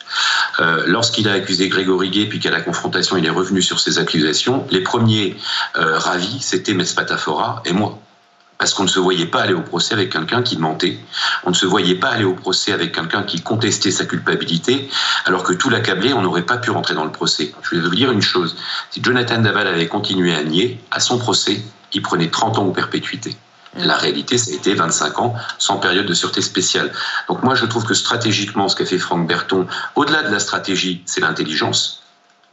Euh, 0.61 0.85
Lorsqu'il 0.87 1.29
a 1.29 1.33
accusé 1.33 1.69
Grégory 1.69 2.11
Gay, 2.11 2.27
puis 2.27 2.39
qu'à 2.39 2.51
la 2.51 2.61
confrontation, 2.61 3.17
il 3.17 3.25
est 3.25 3.31
revenu 3.31 3.63
sur 3.63 3.81
ses 3.81 3.99
accusations, 3.99 4.67
les 4.71 4.83
premiers 4.83 5.37
euh, 5.77 5.99
ravis, 5.99 6.41
c'était 6.41 6.75
Mespatafora 6.75 7.63
et 7.65 7.73
moi 7.73 7.99
parce 8.63 8.75
qu'on 8.75 8.85
ne 8.85 8.89
se 8.89 9.01
voyait 9.01 9.27
pas 9.27 9.43
aller 9.43 9.55
au 9.55 9.61
procès 9.63 9.93
avec 9.93 10.13
quelqu'un 10.13 10.41
qui 10.41 10.57
mentait, 10.57 10.97
on 11.43 11.51
ne 11.51 11.55
se 11.55 11.67
voyait 11.67 11.97
pas 11.97 12.11
aller 12.11 12.23
au 12.23 12.35
procès 12.35 12.71
avec 12.71 12.95
quelqu'un 12.95 13.25
qui 13.25 13.41
contestait 13.41 13.91
sa 13.91 14.05
culpabilité, 14.05 14.89
alors 15.25 15.43
que 15.43 15.53
tout 15.53 15.69
l'accablait, 15.69 16.13
on 16.13 16.23
n'aurait 16.23 16.47
pas 16.47 16.59
pu 16.59 16.71
rentrer 16.71 16.95
dans 16.95 17.03
le 17.03 17.11
procès. 17.11 17.53
Je 17.63 17.75
vais 17.75 17.83
vous 17.83 17.93
dire 17.93 18.13
une 18.13 18.23
chose, 18.23 18.55
si 18.93 19.03
Jonathan 19.03 19.39
Daval 19.39 19.67
avait 19.67 19.89
continué 19.89 20.33
à 20.33 20.45
nier, 20.45 20.79
à 20.93 21.01
son 21.01 21.19
procès, 21.19 21.61
il 21.93 22.03
prenait 22.03 22.29
30 22.29 22.59
ans 22.59 22.67
ou 22.67 22.71
perpétuité. 22.71 23.37
La 23.77 23.97
réalité, 23.97 24.37
ça 24.37 24.51
a 24.51 24.55
été 24.55 24.75
25 24.75 25.19
ans 25.19 25.35
sans 25.59 25.79
période 25.79 26.07
de 26.07 26.15
sûreté 26.15 26.43
spéciale. 26.43 26.93
Donc 27.29 27.43
moi, 27.43 27.55
je 27.55 27.65
trouve 27.65 27.85
que 27.85 27.95
stratégiquement, 27.95 28.69
ce 28.69 28.77
qu'a 28.77 28.85
fait 28.85 28.99
Franck 28.99 29.27
Berton, 29.27 29.67
au-delà 29.95 30.23
de 30.23 30.31
la 30.31 30.41
stratégie, 30.41 31.03
c'est 31.07 31.21
l'intelligence 31.21 32.03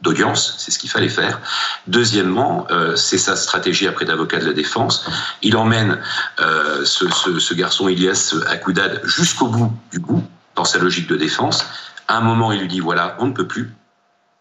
d'audience, 0.00 0.54
c'est 0.58 0.70
ce 0.70 0.78
qu'il 0.78 0.88
fallait 0.88 1.10
faire. 1.10 1.40
Deuxièmement, 1.86 2.66
euh, 2.70 2.96
c'est 2.96 3.18
sa 3.18 3.36
stratégie 3.36 3.86
après 3.86 4.06
d'avocat 4.06 4.38
de 4.38 4.46
la 4.46 4.54
défense. 4.54 5.04
Il 5.42 5.56
emmène 5.56 5.98
euh, 6.40 6.84
ce, 6.84 7.06
ce, 7.08 7.38
ce, 7.38 7.54
garçon 7.54 7.88
Ilias 7.88 8.34
Akoudad 8.48 9.02
jusqu'au 9.04 9.48
bout 9.48 9.72
du 9.92 9.98
bout 9.98 10.24
dans 10.54 10.64
sa 10.64 10.78
logique 10.78 11.08
de 11.08 11.16
défense. 11.16 11.66
À 12.08 12.16
un 12.16 12.20
moment, 12.22 12.50
il 12.50 12.60
lui 12.60 12.68
dit 12.68 12.80
voilà, 12.80 13.16
on 13.18 13.26
ne 13.26 13.32
peut 13.32 13.46
plus. 13.46 13.74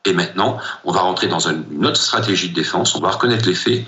Et 0.09 0.13
maintenant, 0.13 0.57
on 0.85 0.91
va 0.91 1.01
rentrer 1.01 1.27
dans 1.27 1.47
une 1.47 1.85
autre 1.85 2.01
stratégie 2.01 2.49
de 2.49 2.55
défense. 2.55 2.95
On 2.95 2.99
va 2.99 3.11
reconnaître 3.11 3.47
les 3.47 3.53
faits. 3.53 3.85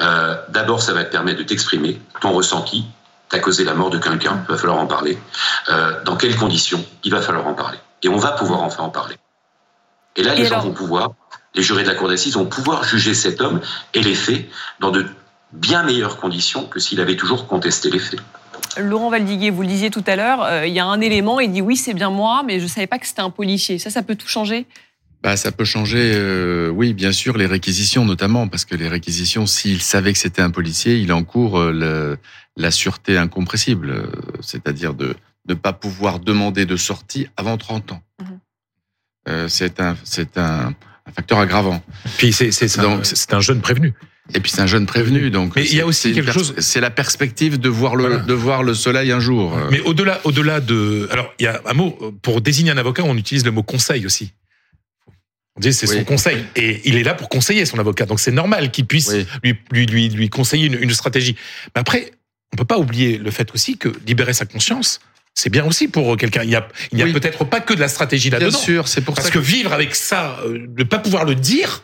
Euh, 0.00 0.36
D'abord, 0.50 0.80
ça 0.80 0.92
va 0.92 1.02
te 1.02 1.10
permettre 1.10 1.38
de 1.38 1.42
t'exprimer 1.42 2.00
ton 2.20 2.30
ressenti. 2.32 2.84
T'as 3.28 3.40
causé 3.40 3.64
la 3.64 3.74
mort 3.74 3.90
de 3.90 3.98
quelqu'un, 3.98 4.44
il 4.46 4.52
va 4.52 4.56
falloir 4.56 4.78
en 4.78 4.86
parler. 4.86 5.18
Euh, 5.68 6.00
dans 6.04 6.14
quelles 6.14 6.36
conditions 6.36 6.84
Il 7.02 7.10
va 7.10 7.20
falloir 7.20 7.48
en 7.48 7.54
parler. 7.54 7.78
Et 8.04 8.08
on 8.08 8.18
va 8.18 8.30
pouvoir 8.32 8.62
enfin 8.62 8.84
en 8.84 8.88
parler. 8.90 9.16
Et 10.14 10.22
là, 10.22 10.34
les 10.36 10.42
Et 10.42 10.46
gens 10.46 10.60
vont 10.60 10.72
pouvoir, 10.72 11.10
les 11.56 11.62
jurés 11.64 11.82
de 11.82 11.88
la 11.88 11.96
Cour 11.96 12.08
d'assises 12.08 12.34
vont 12.34 12.46
pouvoir 12.46 12.84
juger 12.84 13.14
cet 13.14 13.40
homme 13.40 13.60
et 13.94 14.00
les 14.00 14.14
faits 14.14 14.46
dans 14.78 14.92
de 14.92 15.06
bien 15.52 15.82
meilleures 15.82 16.18
conditions 16.18 16.66
que 16.66 16.78
s'il 16.78 17.00
avait 17.00 17.16
toujours 17.16 17.48
contesté 17.48 17.90
les 17.90 17.98
faits. 17.98 18.20
Laurent 18.76 19.10
Valdiguier, 19.10 19.50
vous 19.50 19.62
le 19.62 19.68
disiez 19.68 19.90
tout 19.90 20.04
à 20.06 20.14
l'heure, 20.14 20.42
euh, 20.44 20.66
il 20.66 20.72
y 20.72 20.78
a 20.78 20.86
un 20.86 21.00
élément, 21.00 21.40
il 21.40 21.50
dit 21.50 21.62
oui, 21.62 21.76
c'est 21.76 21.94
bien 21.94 22.10
moi, 22.10 22.42
mais 22.44 22.60
je 22.60 22.64
ne 22.64 22.68
savais 22.68 22.86
pas 22.86 22.98
que 22.98 23.06
c'était 23.06 23.22
un 23.22 23.30
policier. 23.30 23.80
Ça, 23.80 23.90
ça 23.90 24.02
peut 24.02 24.14
tout 24.14 24.28
changer? 24.28 24.66
Bah, 25.24 25.38
ça 25.38 25.50
peut 25.52 25.64
changer, 25.64 26.12
euh, 26.14 26.68
oui, 26.68 26.92
bien 26.92 27.10
sûr, 27.10 27.38
les 27.38 27.46
réquisitions 27.46 28.04
notamment, 28.04 28.46
parce 28.46 28.66
que 28.66 28.74
les 28.76 28.88
réquisitions, 28.88 29.46
s'il 29.46 29.80
savait 29.80 30.12
que 30.12 30.18
c'était 30.18 30.42
un 30.42 30.50
policier, 30.50 30.98
il 30.98 31.14
encourt 31.14 31.58
euh, 31.58 31.72
le, 31.72 32.18
la 32.58 32.70
sûreté 32.70 33.16
incompressible, 33.16 33.88
euh, 33.90 34.06
c'est-à-dire 34.42 34.92
de 34.92 35.16
ne 35.48 35.54
pas 35.54 35.72
pouvoir 35.72 36.20
demander 36.20 36.66
de 36.66 36.76
sortie 36.76 37.26
avant 37.38 37.56
30 37.56 37.92
ans. 37.92 38.02
Euh, 39.28 39.48
c'est 39.48 39.80
un, 39.80 39.96
c'est 40.04 40.36
un, 40.36 40.74
un 41.06 41.12
facteur 41.12 41.38
aggravant. 41.38 41.82
Puis 42.18 42.34
c'est 42.34 42.50
c'est 42.52 42.68
c'est 42.68 43.32
un, 43.32 43.40
jeune 43.40 43.62
prévenu. 43.62 43.94
Et 44.34 44.40
puis 44.40 44.50
c'est 44.52 44.60
un 44.60 44.66
jeune 44.66 44.84
prévenu, 44.84 45.30
donc. 45.30 45.56
Mais 45.56 45.64
il 45.64 45.68
y 45.74 45.76
a 45.76 45.78
c'est- 45.78 45.82
aussi 45.84 46.12
quelque 46.12 46.32
chose- 46.32 46.54
C'est 46.58 46.80
la 46.82 46.90
perspective 46.90 47.58
de 47.58 47.68
voir 47.70 47.96
le, 47.96 48.04
Voilà. 48.08 48.18
de 48.22 48.34
voir 48.34 48.62
le 48.62 48.74
soleil 48.74 49.10
un 49.12 49.20
jour. 49.20 49.56
Mais 49.70 49.80
au-delà, 49.80 50.20
au-delà 50.24 50.60
de, 50.60 51.08
alors 51.10 51.32
il 51.38 51.44
y 51.44 51.46
a 51.46 51.62
un 51.64 51.72
mot 51.72 51.98
pour 52.20 52.42
désigner 52.42 52.70
un 52.72 52.76
avocat, 52.78 53.02
on 53.04 53.16
utilise 53.16 53.44
le 53.46 53.50
mot 53.52 53.62
conseil 53.62 54.04
aussi. 54.04 54.32
On 55.56 55.60
dit 55.60 55.72
c'est 55.72 55.86
son 55.86 56.02
conseil 56.04 56.44
et 56.56 56.80
il 56.84 56.96
est 56.96 57.04
là 57.04 57.14
pour 57.14 57.28
conseiller 57.28 57.64
son 57.64 57.78
avocat, 57.78 58.06
donc 58.06 58.18
c'est 58.18 58.32
normal 58.32 58.70
qu'il 58.72 58.86
puisse 58.86 59.08
Oui. 59.08 59.26
lui, 59.44 59.56
lui 59.70 59.86
lui 59.86 60.08
lui 60.08 60.28
conseiller 60.28 60.66
une, 60.66 60.74
une 60.82 60.90
stratégie. 60.90 61.36
Mais 61.74 61.80
après, 61.80 62.10
on 62.52 62.56
peut 62.56 62.64
pas 62.64 62.78
oublier 62.78 63.18
le 63.18 63.30
fait 63.30 63.52
aussi 63.54 63.78
que 63.78 63.88
libérer 64.06 64.32
sa 64.32 64.46
conscience, 64.46 65.00
c'est 65.32 65.50
bien 65.50 65.64
aussi 65.64 65.86
pour 65.88 66.16
quelqu'un. 66.16 66.42
Il 66.42 66.54
a, 66.56 66.68
n'y 66.92 67.02
a 67.02 67.04
Oui. 67.04 67.12
peut-être 67.12 67.44
pas 67.44 67.60
que 67.60 67.72
de 67.74 67.80
la 67.80 67.86
stratégie 67.88 68.30
Bien 68.30 68.40
là-dedans. 68.40 68.58
sûr, 68.58 68.88
c'est 68.88 69.00
pour 69.02 69.14
Parce 69.14 69.28
ça 69.28 69.32
que 69.32 69.38
vivre 69.38 69.72
avec 69.72 69.94
ça, 69.94 70.38
euh, 70.44 70.66
ne 70.76 70.82
pas 70.84 70.98
pouvoir 70.98 71.24
le 71.24 71.36
dire, 71.36 71.82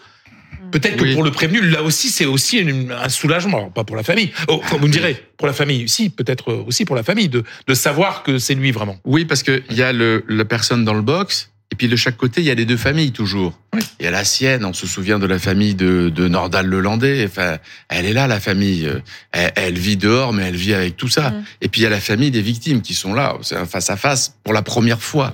peut-être 0.72 0.96
que 0.96 1.02
Oui. 1.04 1.14
pour 1.14 1.22
le 1.22 1.30
prévenu, 1.30 1.60
là 1.60 1.82
aussi, 1.84 2.08
c'est 2.10 2.26
aussi 2.26 2.58
une- 2.58 2.90
un 2.92 3.08
soulagement. 3.08 3.58
Alors, 3.58 3.72
pas 3.72 3.84
pour 3.84 3.94
la 3.96 4.02
famille. 4.02 4.32
Oh, 4.48 4.60
vous 4.70 4.78
me 4.86 4.92
direz, 4.92 5.16
pour 5.36 5.46
la 5.46 5.52
famille, 5.52 5.88
si, 5.88 6.10
peut-être 6.10 6.52
aussi 6.54 6.84
pour 6.84 6.96
la 6.96 7.02
famille, 7.04 7.28
de, 7.28 7.44
de 7.68 7.74
savoir 7.74 8.24
que 8.24 8.38
c'est 8.38 8.54
lui 8.54 8.70
vraiment. 8.72 8.98
Oui, 9.04 9.24
parce 9.24 9.42
que 9.44 9.62
il 9.70 9.76
y 9.76 9.82
a 9.82 9.92
le, 9.92 10.24
la 10.28 10.44
personne 10.44 10.84
dans 10.84 10.94
le 10.94 11.02
box, 11.02 11.50
puis 11.80 11.88
de 11.88 11.96
chaque 11.96 12.18
côté, 12.18 12.42
il 12.42 12.46
y 12.46 12.50
a 12.50 12.54
les 12.54 12.66
deux 12.66 12.76
familles 12.76 13.10
toujours. 13.10 13.58
Oui. 13.74 13.80
Il 14.00 14.04
y 14.04 14.06
a 14.06 14.10
la 14.10 14.22
sienne, 14.22 14.66
on 14.66 14.74
se 14.74 14.86
souvient 14.86 15.18
de 15.18 15.24
la 15.24 15.38
famille 15.38 15.74
de, 15.74 16.10
de 16.14 16.28
Nordal 16.28 16.66
Lelandais. 16.66 17.24
Enfin, 17.26 17.56
elle 17.88 18.04
est 18.04 18.12
là, 18.12 18.26
la 18.26 18.38
famille. 18.38 18.86
Elle, 19.32 19.50
elle 19.56 19.78
vit 19.78 19.96
dehors, 19.96 20.34
mais 20.34 20.42
elle 20.42 20.56
vit 20.56 20.74
avec 20.74 20.98
tout 20.98 21.08
ça. 21.08 21.30
Mhm. 21.30 21.44
Et 21.62 21.68
puis 21.68 21.80
il 21.80 21.84
y 21.84 21.86
a 21.86 21.90
la 21.90 22.00
famille 22.00 22.30
des 22.30 22.42
victimes 22.42 22.82
qui 22.82 22.92
sont 22.92 23.14
là. 23.14 23.34
C'est 23.40 23.56
un 23.56 23.64
face 23.64 23.88
à 23.88 23.96
face 23.96 24.34
pour 24.44 24.52
la 24.52 24.60
première 24.60 25.00
fois. 25.00 25.32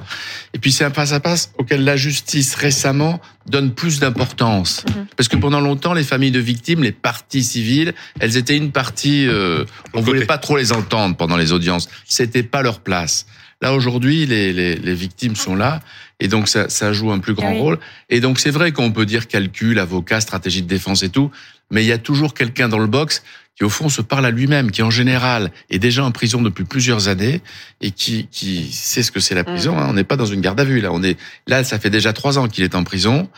Et 0.54 0.60
puis 0.60 0.70
c'est 0.70 0.84
un 0.84 0.92
face 0.92 1.10
à 1.10 1.18
face 1.18 1.50
auquel 1.58 1.82
la 1.82 1.96
justice 1.96 2.54
récemment 2.54 3.20
donne 3.48 3.74
plus 3.74 3.98
d'importance. 3.98 4.84
Mhm. 4.88 5.06
Parce 5.16 5.28
que 5.28 5.36
pendant 5.36 5.60
longtemps, 5.60 5.94
les 5.94 6.04
familles 6.04 6.30
de 6.30 6.38
victimes, 6.38 6.84
les 6.84 6.92
parties 6.92 7.42
civiles, 7.42 7.92
elles 8.20 8.36
étaient 8.36 8.56
une 8.56 8.70
partie. 8.70 9.26
euh, 9.26 9.64
on 9.94 9.98
Côté. 9.98 10.04
voulait 10.04 10.26
pas 10.26 10.38
trop 10.38 10.56
les 10.56 10.72
entendre 10.72 11.16
pendant 11.16 11.36
les 11.36 11.50
audiences. 11.50 11.88
C'était 12.04 12.44
pas 12.44 12.62
leur 12.62 12.78
place. 12.78 13.26
Là 13.62 13.74
aujourd'hui, 13.74 14.26
les, 14.26 14.52
les, 14.52 14.74
les 14.74 14.94
victimes 14.94 15.36
sont 15.36 15.54
là, 15.54 15.80
et 16.20 16.28
donc 16.28 16.48
ça, 16.48 16.68
ça 16.68 16.92
joue 16.92 17.10
un 17.10 17.18
plus 17.18 17.34
grand 17.34 17.52
oui. 17.52 17.58
rôle. 17.58 17.78
Et 18.10 18.20
donc 18.20 18.38
c'est 18.38 18.50
vrai 18.50 18.72
qu'on 18.72 18.92
peut 18.92 19.06
dire 19.06 19.28
calcul, 19.28 19.78
avocat, 19.78 20.20
stratégie 20.20 20.62
de 20.62 20.68
défense 20.68 21.02
et 21.02 21.08
tout, 21.08 21.30
mais 21.70 21.82
il 21.84 21.86
y 21.86 21.92
a 21.92 21.98
toujours 21.98 22.34
quelqu'un 22.34 22.68
dans 22.68 22.78
le 22.78 22.86
box 22.86 23.22
qui 23.56 23.64
au 23.64 23.70
fond 23.70 23.88
se 23.88 24.02
parle 24.02 24.26
à 24.26 24.30
lui-même, 24.30 24.70
qui 24.70 24.82
en 24.82 24.90
général 24.90 25.50
est 25.70 25.78
déjà 25.78 26.04
en 26.04 26.10
prison 26.10 26.42
depuis 26.42 26.64
plusieurs 26.64 27.08
années 27.08 27.40
et 27.80 27.90
qui, 27.90 28.28
qui 28.30 28.70
sait 28.70 29.02
ce 29.02 29.10
que 29.10 29.18
c'est 29.18 29.34
la 29.34 29.44
prison. 29.44 29.78
hein. 29.78 29.86
On 29.88 29.94
n'est 29.94 30.04
pas 30.04 30.16
dans 30.16 30.26
une 30.26 30.42
garde 30.42 30.60
à 30.60 30.64
vue 30.64 30.82
là. 30.82 30.92
On 30.92 31.02
est 31.02 31.16
là, 31.46 31.64
ça 31.64 31.78
fait 31.78 31.88
déjà 31.88 32.12
trois 32.12 32.38
ans 32.38 32.48
qu'il 32.48 32.64
est 32.64 32.74
en 32.74 32.84
prison 32.84 33.30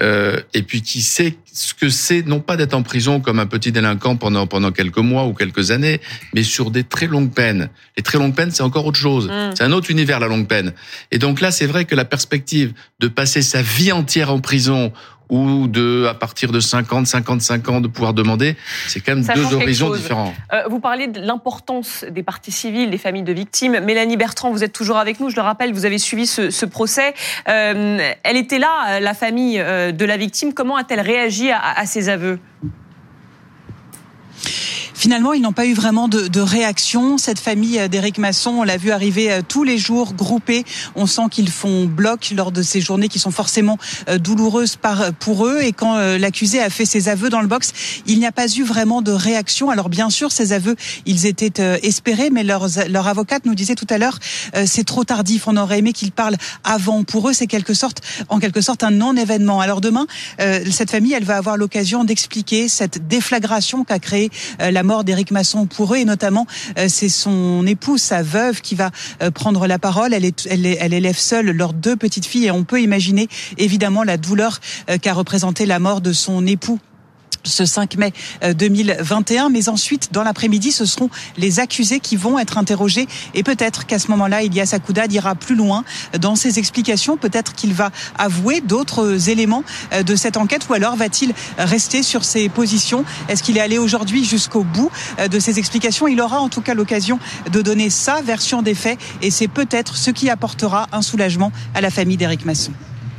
euh, 0.00 0.40
et 0.54 0.62
puis 0.62 0.80
qui 0.80 1.02
sait 1.02 1.36
ce 1.52 1.74
que 1.74 1.90
c'est 1.90 2.26
non 2.26 2.40
pas 2.40 2.56
d'être 2.56 2.72
en 2.72 2.82
prison 2.82 3.20
comme 3.20 3.38
un 3.38 3.44
petit 3.44 3.70
délinquant 3.70 4.16
pendant 4.16 4.46
pendant 4.46 4.72
quelques 4.72 4.96
mois 4.96 5.26
ou 5.26 5.34
quelques 5.34 5.70
années, 5.70 6.00
mais 6.34 6.42
sur 6.42 6.70
des 6.70 6.84
très 6.84 7.06
longues 7.06 7.34
peines. 7.34 7.68
Les 7.98 8.02
très 8.02 8.16
longues 8.16 8.34
peines, 8.34 8.52
c'est 8.52 8.62
encore 8.62 8.86
autre 8.86 8.98
chose. 8.98 9.28
Mm. 9.28 9.56
C'est 9.56 9.64
un 9.64 9.72
autre 9.72 9.90
univers 9.90 10.20
la 10.20 10.26
longue 10.28 10.48
peine. 10.48 10.72
Et 11.10 11.18
donc 11.18 11.42
là, 11.42 11.50
c'est 11.50 11.66
vrai 11.66 11.84
que 11.84 11.94
la 11.94 12.06
perspective 12.06 12.72
de 13.00 13.08
passer 13.08 13.42
sa 13.42 13.60
vie 13.60 13.92
entière 13.92 14.30
en 14.32 14.40
prison 14.40 14.90
ou 15.28 15.66
de 15.66 16.06
à 16.08 16.14
partir 16.14 16.52
de 16.52 16.60
50, 16.60 17.06
55 17.06 17.68
ans 17.68 17.80
de 17.80 17.88
pouvoir 17.88 18.14
demander, 18.14 18.56
c'est 18.86 19.00
quand 19.00 19.14
même 19.14 19.24
Ça 19.24 19.34
deux 19.34 19.54
horizons 19.54 19.90
différents. 19.94 20.34
Euh, 20.52 20.62
vous 20.68 20.80
parlez 20.80 21.08
de 21.08 21.20
l'importance 21.20 22.04
des 22.08 22.22
parties 22.22 22.52
civiles, 22.52 22.90
des 22.90 22.98
familles 22.98 23.22
de 23.22 23.32
victimes. 23.32 23.80
Mélanie 23.80 24.16
Bertrand, 24.16 24.50
vous 24.50 24.64
êtes 24.64 24.72
toujours 24.72 24.98
avec 24.98 25.20
nous. 25.20 25.30
Je 25.30 25.36
le 25.36 25.42
rappelle, 25.42 25.72
vous 25.72 25.84
avez 25.84 25.98
suivi 25.98 26.26
ce, 26.26 26.50
ce 26.50 26.66
procès. 26.66 27.14
Euh, 27.48 27.98
elle 28.22 28.36
était 28.36 28.58
là, 28.58 28.96
euh, 28.96 29.00
la 29.00 29.14
famille 29.14 29.58
de 29.58 30.04
la 30.04 30.16
victime. 30.16 30.52
Comment 30.52 30.76
a-t-elle 30.76 31.00
réagi 31.00 31.50
à, 31.50 31.60
à 31.76 31.86
ces 31.86 32.08
aveux? 32.08 32.38
Finalement, 34.98 35.34
ils 35.34 35.42
n'ont 35.42 35.52
pas 35.52 35.66
eu 35.66 35.74
vraiment 35.74 36.08
de, 36.08 36.26
de 36.26 36.40
réaction. 36.40 37.18
Cette 37.18 37.38
famille 37.38 37.78
euh, 37.78 37.86
d'Éric 37.86 38.16
Masson, 38.16 38.50
on 38.52 38.62
l'a 38.62 38.78
vu 38.78 38.92
arriver 38.92 39.30
euh, 39.30 39.42
tous 39.46 39.62
les 39.62 39.76
jours, 39.76 40.14
groupés. 40.14 40.64
On 40.94 41.06
sent 41.06 41.28
qu'ils 41.30 41.50
font 41.50 41.84
bloc 41.84 42.32
lors 42.34 42.50
de 42.50 42.62
ces 42.62 42.80
journées 42.80 43.08
qui 43.08 43.18
sont 43.18 43.30
forcément 43.30 43.76
euh, 44.08 44.16
douloureuses 44.16 44.78
pour 45.20 45.46
eux. 45.46 45.60
Et 45.60 45.72
quand 45.72 45.98
l'accusé 46.18 46.60
a 46.60 46.70
fait 46.70 46.86
ses 46.86 47.10
aveux 47.10 47.28
dans 47.28 47.42
le 47.42 47.46
box, 47.46 47.72
il 48.06 48.18
n'y 48.18 48.26
a 48.26 48.32
pas 48.32 48.46
eu 48.48 48.62
vraiment 48.62 49.02
de 49.02 49.12
réaction. 49.12 49.68
Alors 49.68 49.90
bien 49.90 50.08
sûr, 50.08 50.32
ces 50.32 50.54
aveux, 50.54 50.76
ils 51.04 51.26
étaient 51.26 51.80
espérés, 51.82 52.30
mais 52.30 52.42
leur, 52.42 52.66
leur 52.88 53.06
avocate 53.06 53.44
nous 53.44 53.54
disait 53.54 53.74
tout 53.74 53.86
à 53.90 53.98
l'heure, 53.98 54.18
c'est 54.64 54.84
trop 54.84 55.04
tardif. 55.04 55.48
On 55.48 55.56
aurait 55.56 55.80
aimé 55.80 55.92
qu'ils 55.92 56.12
parlent 56.12 56.36
avant. 56.64 57.04
Pour 57.04 57.28
eux, 57.28 57.32
c'est 57.32 57.46
quelque 57.46 57.74
sorte, 57.74 58.00
en 58.28 58.38
quelque 58.38 58.60
sorte 58.60 58.84
un 58.84 58.90
non-événement. 58.90 59.60
Alors 59.60 59.80
demain, 59.80 60.06
cette 60.38 60.90
famille, 60.90 61.12
elle 61.12 61.24
va 61.24 61.36
avoir 61.36 61.56
l'occasion 61.56 62.04
d'expliquer 62.04 62.68
cette 62.68 63.08
déflagration 63.08 63.84
qu'a 63.84 63.98
créée 63.98 64.30
la 64.58 64.82
mort 64.86 65.04
d'Éric 65.04 65.30
Masson 65.30 65.66
pour 65.66 65.94
eux 65.94 65.98
et 65.98 66.06
notamment 66.06 66.46
euh, 66.78 66.86
c'est 66.88 67.10
son 67.10 67.66
épouse, 67.66 68.00
sa 68.00 68.22
veuve 68.22 68.62
qui 68.62 68.74
va 68.74 68.90
euh, 69.22 69.30
prendre 69.30 69.66
la 69.66 69.78
parole. 69.78 70.14
Elle, 70.14 70.24
est, 70.24 70.46
elle, 70.50 70.64
elle 70.64 70.94
élève 70.94 71.18
seule 71.18 71.50
leurs 71.50 71.74
deux 71.74 71.96
petites 71.96 72.24
filles 72.24 72.46
et 72.46 72.50
on 72.50 72.64
peut 72.64 72.80
imaginer 72.80 73.28
évidemment 73.58 74.04
la 74.04 74.16
douleur 74.16 74.60
euh, 74.88 74.96
qu'a 74.96 75.12
représenté 75.12 75.66
la 75.66 75.78
mort 75.78 76.00
de 76.00 76.12
son 76.12 76.46
époux 76.46 76.78
ce 77.48 77.64
5 77.64 77.96
mai 77.96 78.12
2021. 78.54 79.48
Mais 79.48 79.68
ensuite, 79.68 80.12
dans 80.12 80.22
l'après-midi, 80.22 80.72
ce 80.72 80.84
seront 80.84 81.10
les 81.36 81.60
accusés 81.60 82.00
qui 82.00 82.16
vont 82.16 82.38
être 82.38 82.58
interrogés. 82.58 83.06
Et 83.34 83.42
peut-être 83.42 83.86
qu'à 83.86 83.98
ce 83.98 84.10
moment-là, 84.10 84.42
Ilias 84.42 84.70
Akoudad 84.72 85.12
ira 85.12 85.34
plus 85.34 85.54
loin 85.54 85.84
dans 86.18 86.36
ses 86.36 86.58
explications. 86.58 87.16
Peut-être 87.16 87.54
qu'il 87.54 87.74
va 87.74 87.90
avouer 88.18 88.60
d'autres 88.60 89.28
éléments 89.28 89.64
de 90.04 90.16
cette 90.16 90.36
enquête 90.36 90.68
ou 90.68 90.74
alors 90.74 90.96
va-t-il 90.96 91.32
rester 91.58 92.02
sur 92.02 92.24
ses 92.24 92.48
positions? 92.48 93.04
Est-ce 93.28 93.42
qu'il 93.42 93.56
est 93.56 93.60
allé 93.60 93.78
aujourd'hui 93.78 94.24
jusqu'au 94.24 94.64
bout 94.64 94.90
de 95.30 95.38
ses 95.38 95.58
explications? 95.58 96.08
Il 96.08 96.20
aura 96.20 96.40
en 96.40 96.48
tout 96.48 96.60
cas 96.60 96.74
l'occasion 96.74 97.18
de 97.50 97.62
donner 97.62 97.90
sa 97.90 98.22
version 98.22 98.62
des 98.62 98.74
faits 98.74 98.98
et 99.22 99.30
c'est 99.30 99.48
peut-être 99.48 99.96
ce 99.96 100.10
qui 100.10 100.30
apportera 100.30 100.86
un 100.92 101.02
soulagement 101.02 101.52
à 101.74 101.80
la 101.80 101.90
famille 101.90 102.16
d'Éric 102.16 102.44
Masson. 102.44 102.72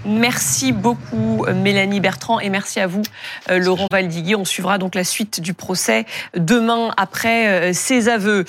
Merci 0.06 0.72
beaucoup 0.72 1.46
Mélanie 1.54 2.00
Bertrand 2.00 2.40
et 2.40 2.50
merci 2.50 2.80
à 2.80 2.88
vous 2.88 3.04
Laurent 3.50 3.88
Valdiguier. 3.92 4.36
On 4.36 4.46
suivra 4.46 4.78
donc 4.78 4.96
la 4.96 5.04
suite 5.04 5.42
du 5.42 5.54
procès 5.54 6.06
demain 6.36 6.92
après 6.98 7.74
ses 7.74 8.08
aveux. 8.08 8.46